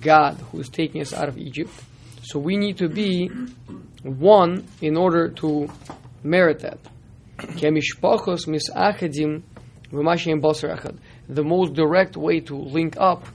God 0.00 0.34
who 0.50 0.60
is 0.60 0.68
taking 0.68 1.00
us 1.00 1.12
out 1.12 1.28
of 1.28 1.38
Egypt. 1.38 1.72
So 2.22 2.38
we 2.38 2.56
need 2.56 2.78
to 2.78 2.88
be 2.88 3.28
one 4.02 4.66
in 4.80 4.96
order 4.96 5.28
to 5.28 5.68
merit 6.22 6.60
that. 6.60 6.78
The 11.28 11.44
most 11.44 11.74
direct 11.74 12.16
way 12.16 12.40
to 12.40 12.56
link 12.56 12.96
up, 12.98 13.26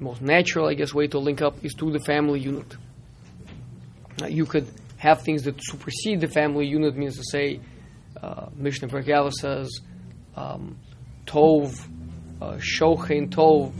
most 0.00 0.20
natural, 0.20 0.68
I 0.68 0.74
guess, 0.74 0.92
way 0.94 1.06
to 1.08 1.18
link 1.18 1.42
up 1.42 1.64
is 1.64 1.74
through 1.74 1.92
the 1.92 2.00
family 2.00 2.40
unit. 2.40 2.76
Now, 4.20 4.26
you 4.26 4.46
could 4.46 4.66
have 4.96 5.22
things 5.22 5.42
that 5.44 5.62
supersede 5.62 6.20
the 6.20 6.28
family 6.28 6.66
unit, 6.66 6.96
means 6.96 7.16
to 7.16 7.24
say, 7.24 7.60
uh, 8.20 8.46
Mishnah 8.54 8.88
Bergala 8.88 9.32
says, 9.32 9.80
um, 10.34 10.76
Tov, 11.26 11.86
uh, 12.40 12.58
Shochin 12.58 13.28
Tov, 13.28 13.72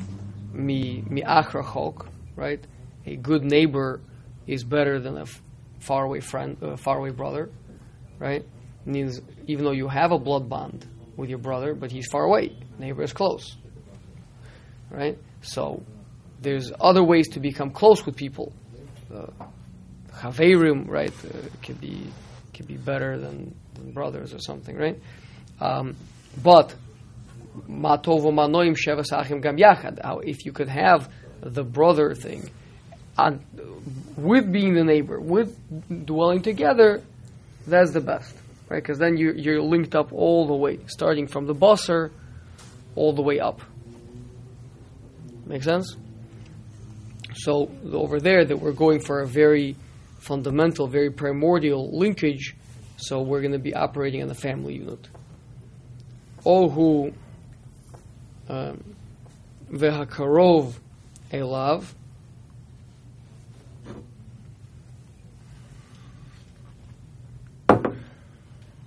mi 0.59 1.03
mi 1.09 1.23
achrachok, 1.23 2.09
right? 2.37 2.64
A 3.07 3.16
good 3.16 3.44
neighbor 3.44 4.01
is 4.47 4.64
better 4.64 4.99
than 4.99 5.16
a 5.16 5.27
faraway 5.79 6.21
friend, 6.21 6.57
uh, 6.62 6.77
faraway 6.77 7.11
brother, 7.11 7.49
right? 8.18 8.44
Means 8.85 9.21
even 9.47 9.64
though 9.64 9.73
you 9.73 9.88
have 9.88 10.12
a 10.12 10.18
blood 10.18 10.49
bond 10.49 10.87
with 11.16 11.31
your 11.31 11.38
brother, 11.38 11.75
but 11.75 11.90
he's 11.90 12.07
far 12.07 12.25
away, 12.25 12.57
neighbor 12.79 13.03
is 13.03 13.12
close, 13.12 13.57
right? 14.90 15.16
So 15.42 15.83
there's 16.40 16.73
other 16.81 17.03
ways 17.03 17.29
to 17.31 17.40
become 17.40 17.71
close 17.71 18.05
with 18.05 18.16
people. 18.16 18.53
Uh, 19.14 19.27
Chaverim, 20.21 20.88
right, 20.88 21.12
uh, 21.25 21.49
could 21.62 21.81
be 21.81 22.03
could 22.53 22.66
be 22.66 22.77
better 22.77 23.18
than, 23.18 23.55
than 23.75 23.92
brothers 23.92 24.35
or 24.35 24.40
something, 24.40 24.77
right? 24.77 25.01
Um, 25.61 25.94
but 26.42 26.75
if 30.25 30.44
you 30.44 30.53
could 30.53 30.68
have 30.68 31.12
the 31.40 31.64
brother 31.64 32.14
thing, 32.14 32.51
and 33.16 33.44
with 34.16 34.51
being 34.53 34.75
the 34.75 34.85
neighbor, 34.85 35.21
with 35.21 35.57
dwelling 36.07 36.42
together, 36.42 37.03
that's 37.66 37.92
the 37.92 38.01
best, 38.01 38.35
right? 38.68 38.83
Because 38.83 38.99
then 38.99 39.16
you 39.16 39.33
you're 39.33 39.61
linked 39.61 39.94
up 39.94 40.12
all 40.12 40.47
the 40.47 40.55
way, 40.55 40.79
starting 40.87 41.27
from 41.27 41.47
the 41.47 41.55
bosser, 41.55 42.11
all 42.94 43.12
the 43.12 43.23
way 43.23 43.40
up. 43.40 43.61
Make 45.47 45.62
sense? 45.62 45.97
So 47.35 47.71
over 47.92 48.21
there, 48.21 48.44
that 48.44 48.57
we're 48.57 48.73
going 48.73 49.01
for 49.01 49.21
a 49.21 49.27
very 49.27 49.77
fundamental, 50.18 50.87
very 50.87 51.11
primordial 51.11 51.97
linkage, 51.97 52.57
so 52.97 53.23
we're 53.23 53.40
going 53.40 53.53
to 53.53 53.59
be 53.59 53.75
operating 53.75 54.23
on 54.23 54.29
the 54.29 54.35
family 54.35 54.75
unit. 54.75 55.09
Ohu 56.44 57.12
vehakarov 58.48 60.74
elav. 61.32 61.84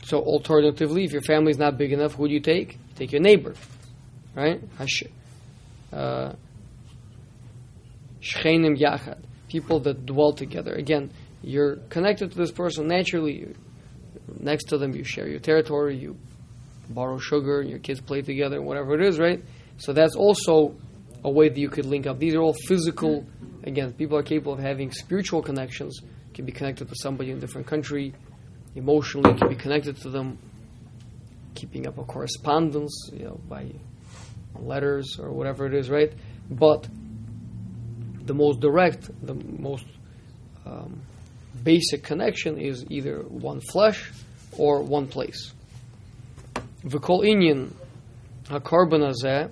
So 0.03 0.19
alternatively, 0.19 1.05
if 1.05 1.13
your 1.13 1.21
family 1.21 1.51
is 1.51 1.57
not 1.57 1.77
big 1.77 1.93
enough, 1.93 2.15
who 2.15 2.27
do 2.27 2.33
you 2.33 2.41
take? 2.41 2.77
Take 2.95 3.13
your 3.13 3.21
neighbor, 3.21 3.55
right? 4.35 4.61
Uh, 5.93 6.33
Shchenim 8.21 8.77
yachad 8.77 9.17
people 9.47 9.79
that 9.81 10.05
dwell 10.05 10.31
together. 10.31 10.73
Again, 10.73 11.11
you're 11.41 11.77
connected 11.89 12.31
to 12.31 12.37
this 12.37 12.51
person 12.51 12.87
naturally. 12.87 13.53
Next 14.39 14.65
to 14.65 14.77
them, 14.77 14.95
you 14.95 15.03
share 15.03 15.27
your 15.27 15.39
territory, 15.39 15.97
you 15.97 16.15
borrow 16.93 17.17
sugar, 17.17 17.61
and 17.61 17.69
your 17.69 17.79
kids 17.79 18.01
play 18.01 18.21
together, 18.21 18.61
whatever 18.61 18.93
it 18.95 19.01
is, 19.01 19.19
right? 19.19 19.43
So 19.77 19.93
that's 19.93 20.15
also 20.15 20.75
a 21.23 21.29
way 21.29 21.49
that 21.49 21.57
you 21.57 21.69
could 21.69 21.85
link 21.85 22.07
up. 22.07 22.19
These 22.19 22.35
are 22.35 22.41
all 22.41 22.55
physical. 22.67 23.25
Again, 23.63 23.93
people 23.93 24.17
are 24.17 24.23
capable 24.23 24.53
of 24.53 24.59
having 24.59 24.91
spiritual 24.91 25.41
connections. 25.41 25.99
Can 26.33 26.45
be 26.45 26.51
connected 26.51 26.87
to 26.87 26.95
somebody 26.95 27.31
in 27.31 27.37
a 27.37 27.39
different 27.39 27.67
country, 27.67 28.13
emotionally 28.75 29.37
can 29.37 29.49
be 29.49 29.55
connected 29.55 29.97
to 29.97 30.09
them. 30.09 30.37
Keeping 31.55 31.87
up 31.87 31.97
a 31.97 32.03
correspondence, 32.03 33.09
you 33.11 33.25
know, 33.25 33.39
by 33.49 33.71
letters 34.57 35.17
or 35.19 35.31
whatever 35.31 35.65
it 35.65 35.73
is, 35.73 35.89
right? 35.89 36.13
But 36.49 36.87
the 38.25 38.33
most 38.33 38.61
direct, 38.61 39.09
the 39.25 39.33
most 39.33 39.85
um, 40.65 41.01
basic 41.63 42.03
connection 42.03 42.57
is 42.57 42.85
either 42.89 43.19
one 43.19 43.59
flesh 43.59 44.11
or 44.57 44.81
one 44.81 45.07
place. 45.07 45.53
V'kol 46.83 47.23
inyan 47.23 47.73
ha-korban 48.49 49.01
hazeh 49.01 49.49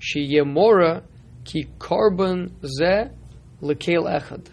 sheyeh 0.00 0.46
mora 0.46 1.02
ki 1.44 1.66
korban 1.78 2.50
zeh 2.62 3.10
lekel 3.62 4.04
echad. 4.06 4.46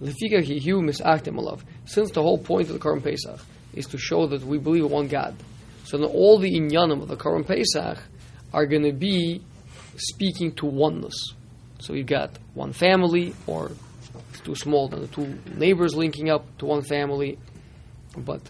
Lefikach 0.00 0.48
yehiu 0.48 0.80
misachtem 0.80 1.36
alav. 1.36 1.60
Since 1.84 2.10
the 2.12 2.22
whole 2.22 2.38
point 2.38 2.68
of 2.68 2.74
the 2.74 2.80
Korban 2.80 3.04
Pesach 3.04 3.40
is 3.74 3.86
to 3.86 3.98
show 3.98 4.26
that 4.26 4.42
we 4.42 4.58
believe 4.58 4.84
in 4.84 4.90
one 4.90 5.08
God, 5.08 5.36
so 5.84 5.96
then 5.96 6.08
all 6.08 6.38
the 6.38 6.50
inyanim 6.58 7.02
of 7.02 7.08
the 7.08 7.16
Korban 7.16 7.46
Pesach 7.46 8.02
are 8.52 8.66
going 8.66 8.82
to 8.82 8.92
be 8.92 9.42
speaking 9.96 10.52
to 10.56 10.66
oneness. 10.66 11.34
So 11.78 11.94
you 11.94 12.04
got 12.04 12.30
one 12.54 12.72
family, 12.72 13.34
or 13.46 13.70
it's 14.30 14.40
too 14.40 14.54
small, 14.54 14.88
then 14.88 15.02
the 15.02 15.06
two 15.08 15.38
neighbors 15.54 15.94
linking 15.94 16.30
up 16.30 16.46
to 16.58 16.66
one 16.66 16.82
family, 16.82 17.38
but 18.16 18.40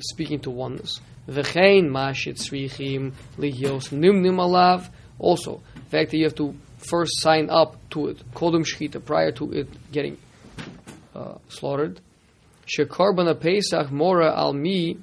speaking 0.00 0.40
to 0.40 0.50
oneness. 0.50 1.00
V'chein 1.28 1.88
mashit 1.88 2.36
srichim 2.38 3.12
lihyos 3.38 3.90
nimnim 3.90 4.36
alav. 4.36 4.88
Also, 5.18 5.60
the 5.74 5.80
fact 5.90 6.10
that 6.10 6.16
you 6.16 6.24
have 6.24 6.34
to 6.34 6.54
first 6.78 7.20
sign 7.20 7.48
up 7.50 7.76
to 7.90 8.08
it, 8.08 8.32
kodum 8.32 8.64
shchita, 8.64 9.02
prior 9.04 9.32
to 9.32 9.52
it 9.52 9.68
getting 9.92 10.18
uh, 11.14 11.36
slaughtered. 11.48 12.00
Shekarban 12.66 13.38
pesach 13.40 13.90
mora 13.90 14.34
al 14.34 14.52
mi 14.52 14.98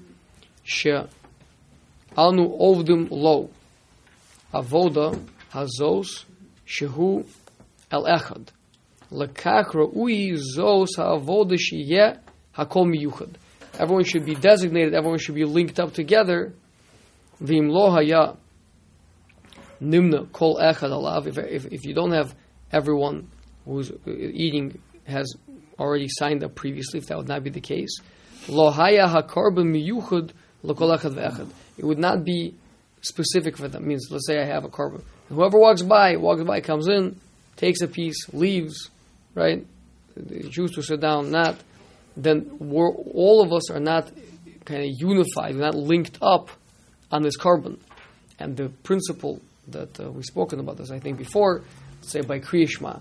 she 0.64 0.92
anu 0.92 2.60
ovdim 2.60 3.10
lo 3.10 3.50
avoda 4.54 5.18
hazos 5.52 6.26
shehu 6.68 7.26
el 7.92 8.04
echad 8.06 8.48
lekach 9.12 9.72
ra'ui 9.72 10.38
zos 10.56 10.98
ha'avoda 10.98 11.56
sheyeh 11.56 12.18
hakol 12.56 12.86
miyuchad. 12.86 13.36
Everyone 13.82 14.04
should 14.04 14.26
be 14.26 14.36
designated. 14.36 14.94
Everyone 14.94 15.18
should 15.18 15.34
be 15.34 15.44
linked 15.44 15.80
up 15.80 15.92
together. 15.94 16.54
V'im 17.42 17.72
lo 17.72 17.90
haya 17.90 18.36
nimna 19.82 20.32
kol 20.32 20.58
echad 20.58 20.92
alav. 20.92 21.26
If, 21.26 21.84
you 21.84 21.96
don't 21.96 22.12
have 22.12 22.36
everyone 22.72 23.28
who's 23.66 23.92
eating 24.06 24.80
has 25.08 25.34
already 25.80 26.08
signed 26.10 26.44
up 26.44 26.54
previously, 26.54 27.00
if 27.00 27.08
that 27.08 27.18
would 27.18 27.28
not 27.28 27.44
be 27.44 27.50
the 27.50 27.60
case, 27.60 27.98
lo 28.48 28.70
haya 28.70 29.08
hakarban 29.08 29.74
miyuchad 29.76 30.30
lekol 30.64 30.96
echad 30.96 31.16
ve'echad. 31.16 31.50
It 31.80 31.86
would 31.86 31.98
not 31.98 32.24
be 32.24 32.54
specific 33.02 33.58
for 33.58 33.68
them. 33.68 33.86
It 33.86 33.88
means, 33.88 34.08
let's 34.12 34.28
say 34.28 34.40
I 34.40 34.46
have 34.46 34.64
a 34.64 34.70
korban. 34.70 35.02
Whoever 35.30 35.58
walks 35.58 35.82
by, 35.82 36.18
walks 36.18 36.44
by, 36.44 36.62
comes 36.62 36.88
in, 36.88 37.20
takes 37.56 37.82
a 37.82 37.88
piece, 37.88 38.32
leaves, 38.32 38.92
right? 39.34 39.66
They 40.16 40.48
choose 40.50 40.72
to 40.76 40.84
sit 40.84 41.00
down, 41.00 41.32
not, 41.32 41.58
then 42.16 42.58
all 42.60 43.42
of 43.42 43.54
us 43.54 43.70
are 43.72 43.80
not 43.80 44.12
kind 44.66 44.84
of 44.84 44.90
unified, 45.00 45.56
we're 45.56 45.62
not 45.62 45.76
linked 45.76 46.18
up 46.22 46.50
on 47.12 47.24
this 47.24 47.38
korban. 47.38 47.80
And 48.40 48.58
the 48.58 48.70
principle 48.70 49.42
that 49.68 50.00
uh, 50.00 50.12
we've 50.12 50.26
spoken 50.26 50.60
about 50.60 50.78
this, 50.78 50.92
I 50.92 51.00
think, 51.00 51.18
before, 51.18 51.62
say 52.02 52.22
by 52.22 52.40
Kriya 52.40 52.70
Shema, 52.70 53.00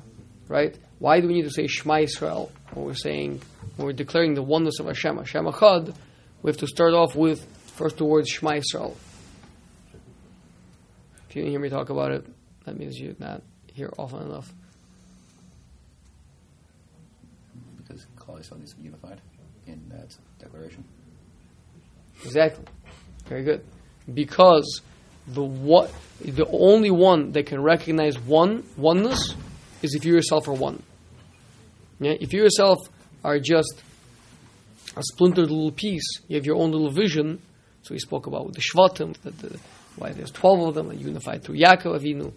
right? 0.48 0.76
Why 0.98 1.20
do 1.20 1.28
we 1.28 1.34
need 1.34 1.44
to 1.44 1.50
say 1.50 1.66
Shema 1.66 2.00
Israel 2.00 2.52
when 2.72 2.84
we're 2.84 2.94
saying, 2.94 3.40
when 3.76 3.86
we're 3.86 3.92
declaring 3.92 4.34
the 4.34 4.42
oneness 4.42 4.80
of 4.80 4.86
Hashem, 4.86 5.16
Hashem 5.16 5.46
Echad, 5.46 5.94
we 6.42 6.50
have 6.50 6.58
to 6.58 6.66
start 6.66 6.94
off 6.94 7.16
with 7.16 7.44
first 7.76 7.96
the 7.96 8.04
word 8.04 8.28
Shema 8.28 8.56
Israel. 8.56 8.96
If 11.28 11.36
you 11.36 11.42
didn't 11.42 11.52
hear 11.52 11.60
me 11.60 11.68
talk 11.68 11.90
about 11.90 12.12
it, 12.12 12.26
that 12.64 12.78
means 12.78 12.98
you're 12.98 13.14
not 13.18 13.42
here 13.72 13.90
often 13.96 14.22
enough. 14.22 14.52
Because 18.32 18.48
Klal 18.48 18.58
needs 18.58 18.70
to 18.72 18.76
be 18.76 18.84
unified 18.84 19.20
in 19.66 19.80
that 19.90 20.16
declaration. 20.38 20.84
Exactly. 22.24 22.64
Very 23.26 23.42
good. 23.42 23.64
Because 24.12 24.82
the 25.26 25.42
what 25.42 25.92
the 26.20 26.46
only 26.48 26.90
one 26.90 27.32
that 27.32 27.46
can 27.46 27.62
recognize 27.62 28.18
one 28.18 28.64
oneness 28.76 29.34
is 29.82 29.94
if 29.94 30.04
you 30.04 30.14
yourself 30.14 30.48
are 30.48 30.52
one. 30.52 30.82
Yeah? 32.00 32.14
If 32.20 32.32
you 32.32 32.42
yourself 32.42 32.78
are 33.22 33.38
just 33.38 33.82
a 34.96 35.02
splintered 35.02 35.50
little 35.50 35.72
piece, 35.72 36.20
you 36.28 36.36
have 36.36 36.46
your 36.46 36.56
own 36.56 36.72
little 36.72 36.90
vision. 36.90 37.40
So 37.82 37.94
we 37.94 37.98
spoke 37.98 38.26
about 38.26 38.52
the 38.52 38.60
Shvatim, 38.60 39.16
that 39.22 39.38
the, 39.38 39.58
why 39.96 40.12
there's 40.12 40.30
twelve 40.30 40.60
of 40.60 40.74
them, 40.74 40.92
unified 40.92 41.42
through 41.42 41.58
Yaakov 41.58 42.00
Avinu, 42.00 42.32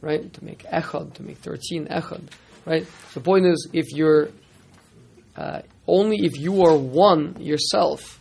right? 0.00 0.32
To 0.32 0.44
make 0.44 0.62
Echad, 0.64 1.14
to 1.14 1.22
make 1.22 1.38
thirteen 1.38 1.86
Echad, 1.86 2.22
right? 2.64 2.86
So 3.12 3.20
the 3.20 3.24
point 3.24 3.46
is, 3.46 3.68
if 3.72 3.92
you're 3.92 4.30
uh, 5.36 5.60
only 5.86 6.24
if 6.24 6.38
you 6.38 6.64
are 6.64 6.76
one 6.76 7.36
yourself, 7.40 8.18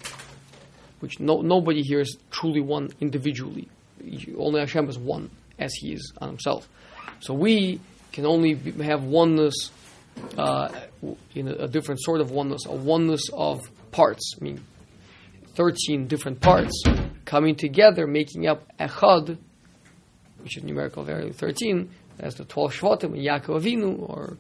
which 1.00 1.20
no, 1.20 1.42
nobody 1.42 1.82
here 1.82 2.02
is 2.02 2.18
truly 2.30 2.62
one 2.62 2.90
individually. 3.00 3.70
You, 4.04 4.38
only 4.40 4.60
Hashem 4.60 4.90
is 4.90 4.98
one 4.98 5.30
as 5.58 5.74
He 5.74 5.94
is 5.94 6.14
on 6.20 6.30
Himself. 6.30 6.68
So 7.22 7.34
we 7.34 7.80
can 8.12 8.26
only 8.26 8.54
be, 8.54 8.84
have 8.84 9.04
oneness 9.04 9.72
uh, 10.38 10.70
in 11.34 11.48
a, 11.48 11.54
a, 11.64 11.68
different 11.68 12.02
sort 12.02 12.22
of 12.22 12.32
oneness, 12.32 12.66
a 12.66 12.74
oneness 12.74 13.30
of 13.34 13.62
parts. 13.92 14.36
I 14.40 14.44
mean, 14.44 14.64
thirteen 15.56 16.08
different 16.08 16.42
parts 16.42 16.84
coming 17.26 17.56
together, 17.56 18.08
making 18.08 18.48
up 18.48 18.64
Echad, 18.78 19.38
which 20.42 20.58
is 20.58 20.64
numerical 20.64 21.04
value 21.04 21.32
thirteen. 21.32 21.90
That's 22.18 22.36
the 22.36 22.46
twelve 22.46 22.74
Shvatim, 22.74 23.22
Yaakov 23.22 23.62
Avinu, 23.62 24.10
or 24.10 24.38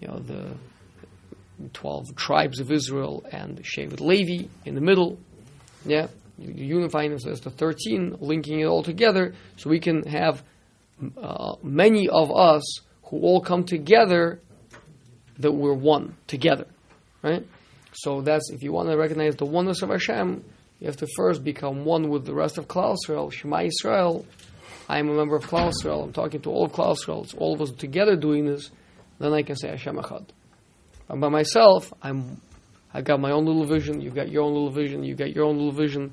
you 0.00 0.08
know 0.08 0.18
the 0.18 0.48
12 1.72 2.14
tribes 2.16 2.60
of 2.60 2.70
Israel 2.70 3.24
and 3.30 3.62
Shevet 3.62 4.00
Levi 4.00 4.48
in 4.64 4.74
the 4.74 4.80
middle. 4.80 5.18
Yeah, 5.84 6.08
unifying 6.38 7.10
them 7.10 7.20
as 7.30 7.40
the 7.40 7.50
13, 7.50 8.16
linking 8.20 8.60
it 8.60 8.66
all 8.66 8.82
together 8.82 9.34
so 9.56 9.70
we 9.70 9.80
can 9.80 10.04
have 10.04 10.42
uh, 11.20 11.56
many 11.62 12.08
of 12.08 12.30
us 12.30 12.80
who 13.04 13.20
all 13.20 13.40
come 13.40 13.64
together 13.64 14.40
that 15.38 15.52
we're 15.52 15.72
one 15.72 16.16
together. 16.26 16.66
Right? 17.22 17.46
So 17.92 18.20
that's, 18.20 18.50
if 18.50 18.62
you 18.62 18.72
want 18.72 18.90
to 18.90 18.96
recognize 18.96 19.36
the 19.36 19.46
oneness 19.46 19.82
of 19.82 19.90
Hashem, 19.90 20.44
you 20.80 20.86
have 20.86 20.96
to 20.98 21.08
first 21.16 21.42
become 21.42 21.84
one 21.84 22.08
with 22.08 22.24
the 22.24 22.34
rest 22.34 22.58
of 22.58 22.68
Klal 22.68 22.94
Israel, 23.02 23.30
Shema 23.30 23.62
Israel. 23.62 24.24
I 24.88 24.98
am 24.98 25.08
a 25.08 25.14
member 25.14 25.36
of 25.36 25.44
Klal 25.44 25.70
Israel. 25.70 26.04
I'm 26.04 26.12
talking 26.12 26.40
to 26.42 26.50
all 26.50 26.64
of 26.64 26.72
Klal 26.72 26.92
Israel. 26.92 27.24
It's 27.24 27.34
all 27.34 27.54
of 27.54 27.60
us 27.60 27.72
together 27.72 28.16
doing 28.16 28.46
this. 28.46 28.70
Then 29.18 29.32
I 29.32 29.42
can 29.42 29.56
say 29.56 29.68
Hashem 29.68 29.96
Echad. 29.96 30.26
I'm 31.08 31.20
by 31.20 31.28
myself. 31.28 31.92
I'm. 32.02 32.40
I 32.92 33.02
got 33.02 33.20
my 33.20 33.32
own 33.32 33.44
little 33.44 33.66
vision. 33.66 34.00
you've 34.00 34.14
got 34.14 34.30
your 34.30 34.42
own 34.42 34.54
little 34.54 34.70
vision. 34.70 35.04
you've 35.04 35.18
got 35.18 35.34
your 35.34 35.44
own 35.44 35.56
little 35.56 35.72
vision. 35.72 36.12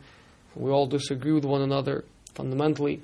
We 0.55 0.71
all 0.71 0.87
disagree 0.87 1.31
with 1.31 1.45
one 1.45 1.61
another 1.61 2.03
fundamentally 2.33 3.01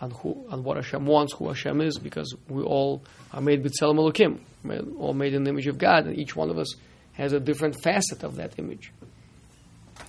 on 0.00 0.10
who, 0.10 0.46
on 0.50 0.62
what 0.62 0.76
Hashem 0.76 1.06
wants, 1.06 1.34
who 1.34 1.48
Hashem 1.48 1.80
is, 1.80 1.98
because 1.98 2.34
we 2.48 2.62
all 2.62 3.02
are 3.32 3.40
made 3.40 3.64
b'tzelem 3.64 3.96
Elokim, 3.96 4.38
We're 4.62 4.80
all 4.98 5.14
made 5.14 5.34
in 5.34 5.44
the 5.44 5.50
image 5.50 5.66
of 5.66 5.78
God, 5.78 6.06
and 6.06 6.18
each 6.18 6.36
one 6.36 6.50
of 6.50 6.58
us 6.58 6.74
has 7.12 7.32
a 7.32 7.40
different 7.40 7.82
facet 7.82 8.22
of 8.22 8.36
that 8.36 8.58
image. 8.58 8.92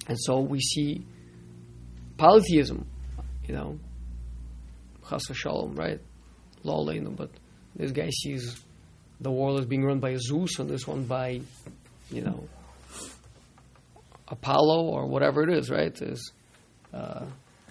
And 0.08 0.18
so 0.20 0.40
we 0.40 0.60
see 0.60 1.06
polytheism, 2.18 2.86
you 3.48 3.56
know, 3.56 3.80
chas 5.10 5.26
Shalom, 5.34 5.76
right? 5.76 6.00
Law 6.64 6.86
but 6.86 7.32
this 7.76 7.92
guy 7.92 8.10
sees 8.10 8.62
the 9.20 9.32
world 9.32 9.60
is 9.60 9.66
being 9.66 9.84
run 9.84 10.00
by 10.00 10.16
Zeus 10.16 10.60
and 10.60 10.70
this 10.70 10.88
one 10.88 11.04
by, 11.04 11.42
you 12.10 12.22
know, 12.22 12.48
Apollo 14.28 14.86
or 14.86 15.08
whatever 15.08 15.44
it 15.44 15.50
is, 15.50 15.70
right? 15.70 16.00
Is 16.02 16.32
uh, 16.94 17.26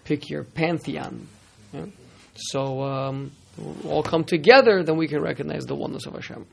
pick 0.05 0.29
your 0.29 0.45
pantheon. 0.45 1.27
Yeah? 1.73 1.87
So 2.35 2.83
um, 2.83 3.33
we'll 3.57 3.93
all 3.93 4.03
come 4.03 4.25
together, 4.25 4.83
then 4.83 4.97
we 4.97 5.09
can 5.09 5.21
recognize 5.21 5.65
the 5.65 5.75
oneness 5.75 6.07
of 6.07 6.15
Hashem. 6.15 6.47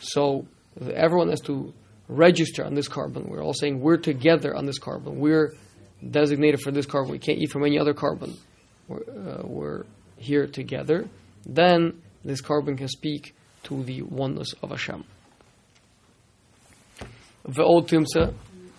So 0.00 0.46
everyone 0.80 1.28
has 1.28 1.40
to 1.42 1.72
register 2.08 2.64
on 2.64 2.74
this 2.74 2.88
korban. 2.88 3.28
We're 3.28 3.42
all 3.42 3.54
saying 3.54 3.80
we're 3.80 3.96
together 3.98 4.54
on 4.54 4.66
this 4.66 4.78
korban. 4.78 5.14
We're 5.14 5.54
designated 6.08 6.60
for 6.60 6.70
this 6.70 6.86
korban. 6.86 7.10
We 7.10 7.18
can't 7.18 7.38
eat 7.38 7.50
from 7.50 7.64
any 7.64 7.78
other 7.78 7.94
korban. 7.94 8.36
We're, 8.88 8.98
uh, 8.98 9.42
we're 9.44 9.84
here 10.16 10.46
together. 10.46 11.08
Then 11.46 12.02
this 12.24 12.42
korban 12.42 12.78
can 12.78 12.88
speak 12.88 13.34
to 13.64 13.82
the 13.84 14.02
oneness 14.02 14.54
of 14.62 14.70
Hashem. 14.70 15.04
ve'od 17.46 17.88
timtza 17.88 18.34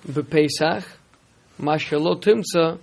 bePesach, 0.07 0.86
mashalo 1.59 2.21
timtza 2.21 2.79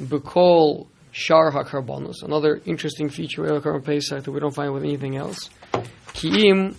bekol 0.00 0.86
shar 1.12 1.52
hakarbonos. 1.52 2.22
Another 2.22 2.60
interesting 2.66 3.08
feature 3.08 3.44
of 3.46 3.62
Korban 3.62 3.84
Pesach 3.84 4.24
that 4.24 4.30
we 4.30 4.40
don't 4.40 4.54
find 4.54 4.72
with 4.72 4.82
anything 4.82 5.16
else. 5.16 5.48
Kiim 6.08 6.74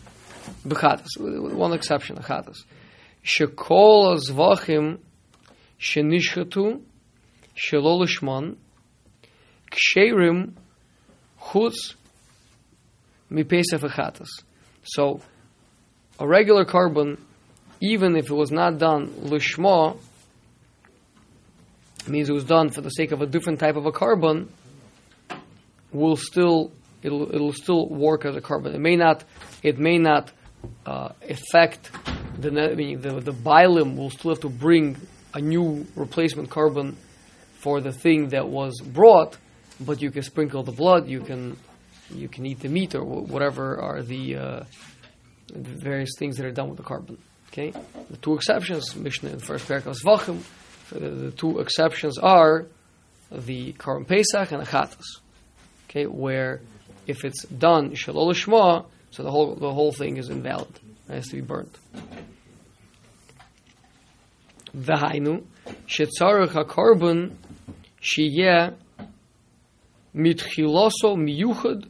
bechatas, 0.67 1.07
with 1.17 1.53
one 1.53 1.73
exception, 1.73 2.17
achatas. 2.17 2.57
Shekol 3.23 4.17
azvachim 4.17 4.99
shenishchatu 5.79 6.81
shelo 7.55 8.05
lishman 8.05 8.57
ksherim 9.71 10.53
chutz 11.41 11.95
mipesach 13.31 13.79
achatas. 13.79 14.27
So, 14.85 15.21
a 16.19 16.27
regular 16.27 16.63
korban, 16.63 17.19
even 17.81 18.15
if 18.15 18.29
it 18.29 18.33
was 18.33 18.51
not 18.51 18.77
done 18.77 19.07
lishma, 19.07 19.97
means 22.07 22.29
it 22.29 22.33
was 22.33 22.45
done 22.45 22.69
for 22.69 22.81
the 22.81 22.89
sake 22.89 23.11
of 23.11 23.21
a 23.21 23.25
different 23.25 23.59
type 23.59 23.75
of 23.75 23.85
a 23.85 23.91
korban, 23.91 24.47
will 25.91 26.15
still 26.15 26.71
it'll 27.01 27.33
it'll 27.33 27.53
still 27.53 27.87
work 27.89 28.25
as 28.25 28.35
a 28.35 28.41
korban. 28.41 28.75
It 28.75 28.79
may 28.79 28.95
not 28.95 29.23
it 29.63 29.79
may 29.79 29.97
not 29.97 30.31
uh, 30.85 31.09
affect 31.27 31.91
the 32.37 32.49
the 32.49 33.21
the 33.23 33.33
bilim 33.33 33.95
will 33.95 34.09
still 34.09 34.31
have 34.31 34.41
to 34.41 34.49
bring 34.49 34.97
a 35.33 35.41
new 35.41 35.85
replacement 35.95 36.49
korban 36.49 36.95
for 37.59 37.81
the 37.81 37.91
thing 37.91 38.29
that 38.29 38.47
was 38.47 38.79
brought, 38.81 39.37
but 39.79 40.01
you 40.01 40.11
can 40.11 40.21
sprinkle 40.21 40.63
the 40.63 40.71
blood, 40.71 41.07
you 41.07 41.21
can 41.21 41.57
you 42.13 42.27
can 42.27 42.45
eat 42.45 42.59
the 42.59 42.69
meat 42.69 42.95
or 42.95 43.03
whatever 43.03 43.79
are 43.79 44.01
the, 44.01 44.35
uh, 44.35 44.63
the 45.47 45.59
various 45.59 46.11
things 46.17 46.37
that 46.37 46.45
are 46.45 46.51
done 46.51 46.69
with 46.69 46.77
the 46.77 46.83
korban. 46.83 47.17
Okay, 47.51 47.71
the 48.09 48.17
two 48.17 48.35
exceptions, 48.35 48.95
Mishnah 48.95 49.29
in 49.29 49.39
first 49.39 49.67
paragraph 49.67 49.95
Zvachim, 50.03 50.43
the, 50.89 51.09
the 51.09 51.31
two 51.31 51.59
exceptions 51.59 52.17
are 52.17 52.67
the 53.31 53.73
Korban 53.73 54.07
Pesach 54.07 54.51
and 54.51 54.61
Achatas. 54.61 55.21
Okay, 55.89 56.05
where 56.05 56.61
if 57.07 57.23
it's 57.23 57.43
done 57.45 57.91
Shalol 57.91 58.33
Shma, 58.33 58.85
so 59.11 59.23
the 59.23 59.31
whole 59.31 59.55
the 59.55 59.73
whole 59.73 59.93
thing 59.93 60.17
is 60.17 60.29
invalid. 60.29 60.79
It 61.07 61.13
has 61.13 61.27
to 61.27 61.35
be 61.35 61.41
burnt. 61.41 61.73
V'hainu 64.75 65.45
shetzarech 65.87 66.49
hakarbon 66.49 67.35
shiyeh 68.01 68.75
mitchiloso 70.13 71.15
miyuchad 71.15 71.87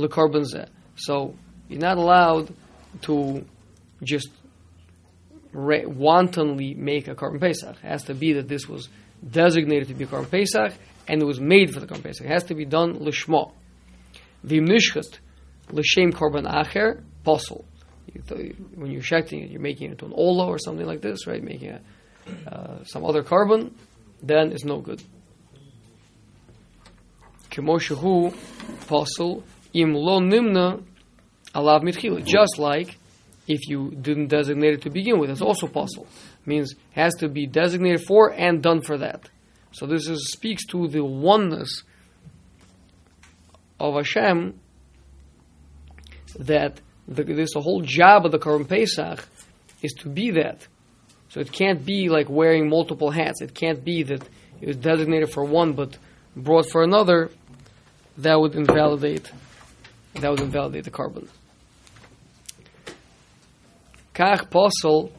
lekarbon 0.00 0.44
zeh. 0.52 0.68
So 0.96 1.34
you're 1.68 1.80
not 1.80 1.98
allowed 1.98 2.52
to 3.02 3.44
just 4.02 4.28
ra- 5.52 5.86
wantonly 5.86 6.74
make 6.74 7.08
a 7.08 7.14
korban 7.14 7.40
pesach. 7.40 7.76
It 7.82 7.86
has 7.86 8.04
to 8.04 8.14
be 8.14 8.34
that 8.34 8.48
this 8.48 8.68
was 8.68 8.88
designated 9.28 9.88
to 9.88 9.94
be 9.94 10.04
a 10.04 10.06
korban 10.06 10.30
pesach 10.30 10.72
and 11.08 11.22
it 11.22 11.24
was 11.24 11.40
made 11.40 11.72
for 11.72 11.80
the 11.80 11.86
korban 11.86 12.02
pesach. 12.02 12.26
It 12.26 12.30
has 12.30 12.44
to 12.44 12.54
be 12.54 12.64
done 12.64 12.98
lishma. 12.98 13.52
Vim 14.42 14.66
nishchat 14.66 15.18
l'shem 15.70 16.12
korban 16.12 16.46
acher 16.50 17.02
posel. 17.24 17.64
When 18.74 18.90
you're 18.90 19.02
shechting 19.02 19.44
it, 19.44 19.50
you're 19.50 19.60
making 19.60 19.88
it 19.88 19.90
into 19.92 20.06
an 20.06 20.12
ola 20.14 20.46
or 20.46 20.58
something 20.58 20.86
like 20.86 21.00
this, 21.00 21.26
right? 21.26 21.42
Making 21.42 21.70
a, 21.70 22.50
uh, 22.50 22.84
some 22.84 23.04
other 23.04 23.22
korban, 23.22 23.72
then 24.22 24.52
it's 24.52 24.64
no 24.64 24.80
good. 24.80 25.02
Kemo 27.50 27.80
shehu 27.80 28.34
posel 28.86 29.42
im 29.72 29.94
lo 29.94 30.20
nimna 30.20 30.82
alav 31.54 31.82
mitchila. 31.82 32.24
Just 32.24 32.58
like 32.58 32.98
if 33.46 33.68
you 33.68 33.90
didn't 33.90 34.28
designate 34.28 34.74
it 34.74 34.82
to 34.82 34.90
begin 34.90 35.18
with, 35.18 35.30
it's 35.30 35.40
also 35.40 35.66
possible. 35.66 36.06
Means 36.46 36.74
has 36.92 37.14
to 37.16 37.28
be 37.28 37.46
designated 37.46 38.02
for 38.06 38.32
and 38.32 38.62
done 38.62 38.80
for 38.80 38.98
that. 38.98 39.28
So 39.72 39.86
this 39.86 40.08
is, 40.08 40.32
speaks 40.32 40.64
to 40.66 40.88
the 40.88 41.04
oneness 41.04 41.82
of 43.78 43.94
Hashem 43.94 44.58
that 46.38 46.80
the, 47.06 47.24
this 47.24 47.54
the 47.54 47.60
whole 47.60 47.82
job 47.82 48.24
of 48.24 48.32
the 48.32 48.38
Korban 48.38 48.68
Pesach 48.68 49.26
is 49.82 49.92
to 50.00 50.08
be 50.08 50.30
that. 50.32 50.66
So 51.30 51.40
it 51.40 51.52
can't 51.52 51.84
be 51.84 52.08
like 52.08 52.28
wearing 52.28 52.68
multiple 52.68 53.10
hats. 53.10 53.40
It 53.40 53.54
can't 53.54 53.84
be 53.84 54.02
that 54.04 54.22
it 54.60 54.66
was 54.66 54.76
designated 54.76 55.30
for 55.32 55.44
one 55.44 55.72
but 55.72 55.96
brought 56.36 56.70
for 56.70 56.82
another. 56.82 57.30
That 58.18 58.38
would 58.40 58.54
invalidate. 58.54 59.30
That 60.14 60.30
would 60.30 60.40
invalidate 60.40 60.84
the 60.84 60.90
korban. 60.90 61.28
Kach 64.14 64.50
posel 64.50 65.10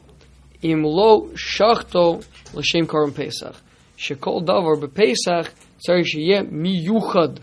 im 0.62 0.84
lo 0.84 1.30
shachto 1.30 2.24
l'shem 2.54 2.86
Korban 2.86 3.14
Pesach. 3.14 3.56
Shekol 3.98 4.44
davar 4.44 4.76
bepesach 4.76 5.50
tzarich 5.84 6.06
sheyeh 6.14 6.48
miyuchad 6.48 7.38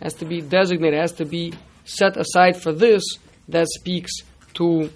has 0.00 0.14
to 0.14 0.24
be 0.24 0.40
designated, 0.40 1.00
has 1.00 1.12
to 1.12 1.24
be 1.24 1.52
set 1.84 2.16
aside 2.16 2.56
for 2.56 2.72
this 2.72 3.02
that 3.48 3.66
speaks 3.68 4.12
to 4.54 4.90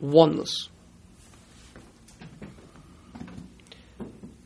oneness. 0.00 0.68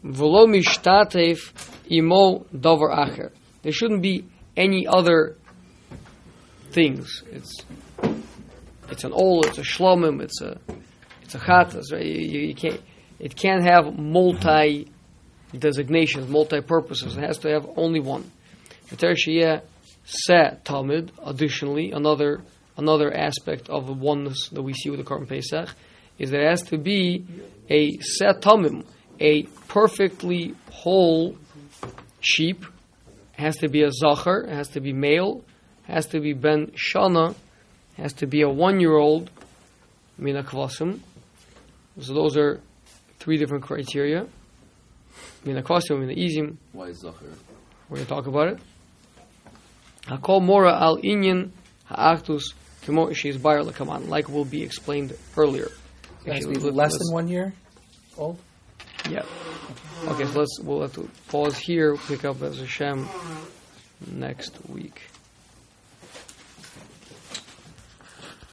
V'lo 0.04 0.46
mishtatev 0.46 1.38
imo 1.90 2.44
davar 2.54 2.92
acher. 2.94 3.30
There 3.64 3.72
shouldn't 3.72 4.02
be 4.02 4.26
any 4.56 4.86
other 4.86 5.36
things. 6.70 7.22
It's 7.32 7.56
it's 8.90 9.04
an 9.04 9.12
ol, 9.12 9.44
it's 9.46 9.58
a 9.58 9.62
shlomim, 9.62 10.22
it's 10.22 10.40
a 10.42 10.60
it's 11.22 11.34
a 11.34 11.38
chatas. 11.38 11.92
Right? 11.92 12.04
You, 12.04 12.20
you, 12.20 12.40
you 12.48 12.54
can't. 12.54 12.80
It 13.18 13.34
can't 13.34 13.64
have 13.64 13.98
multi 13.98 14.92
designations, 15.58 16.28
multi 16.28 16.60
purposes. 16.60 17.16
It 17.16 17.22
has 17.22 17.38
to 17.38 17.48
have 17.48 17.66
only 17.76 18.00
one. 18.00 18.30
V'ter 18.88 19.16
sheyeh 19.16 19.62
se 20.04 20.58
talmud. 20.62 21.10
Additionally, 21.24 21.92
another 21.92 22.42
another 22.76 23.10
aspect 23.12 23.70
of 23.70 23.86
the 23.86 23.94
oneness 23.94 24.50
that 24.50 24.62
we 24.62 24.74
see 24.74 24.90
with 24.90 24.98
the 24.98 25.06
Korban 25.06 25.26
Pesach 25.26 25.70
is 26.18 26.32
it 26.32 26.40
has 26.40 26.62
to 26.64 26.76
be 26.76 27.24
a 27.70 27.96
set 27.98 28.42
tamim, 28.42 28.84
a 29.18 29.44
perfectly 29.68 30.54
whole 30.70 31.38
sheep. 32.20 32.66
It 33.36 33.40
has 33.40 33.56
to 33.58 33.68
be 33.68 33.82
a 33.82 33.90
zachar. 33.90 34.42
It 34.42 34.54
has 34.54 34.68
to 34.68 34.80
be 34.80 34.92
male. 34.92 35.44
It 35.88 35.92
has 35.92 36.06
to 36.08 36.20
be 36.20 36.32
ben 36.32 36.72
shana. 36.72 37.32
It 37.96 38.02
has 38.02 38.12
to 38.14 38.26
be 38.26 38.42
a 38.42 38.48
one-year-old 38.48 39.30
mina 40.18 40.42
kvasim. 40.42 41.00
So 42.00 42.14
those 42.14 42.36
are 42.36 42.60
three 43.18 43.36
different 43.36 43.64
criteria. 43.64 44.26
Mina 45.44 45.62
kvasim, 45.62 46.00
mina 46.00 46.14
izim. 46.14 46.56
Why 46.72 46.86
is 46.86 47.00
Zachar? 47.00 47.26
We're 47.88 47.96
going 47.98 48.06
to 48.06 48.12
talk 48.12 48.26
about 48.26 48.48
it. 48.48 48.58
Hakol 50.06 50.42
mora 50.42 50.78
al 50.80 50.98
inyan 50.98 51.50
ha'achtus 51.86 52.52
kemo 52.82 53.14
she's 53.14 53.36
bar 53.36 53.58
lekaman, 53.58 54.08
like 54.08 54.28
will 54.28 54.44
be 54.44 54.62
explained 54.62 55.16
earlier. 55.36 55.70
It 56.24 56.32
has 56.32 56.44
to 56.44 56.50
Actually, 56.50 56.70
be 56.70 56.76
less 56.76 56.92
than 56.98 57.12
one 57.12 57.28
year 57.28 57.52
old. 58.16 58.38
Yeah. 59.10 59.22
Okay, 60.06 60.26
so 60.26 60.40
let's 60.40 60.60
we'll 60.60 60.82
have 60.82 60.94
to 60.94 61.08
pause 61.28 61.56
here. 61.56 61.96
Pick 61.96 62.24
up 62.24 62.42
as 62.42 62.58
Hashem 62.58 63.08
next 64.06 64.58
week. 64.68 65.02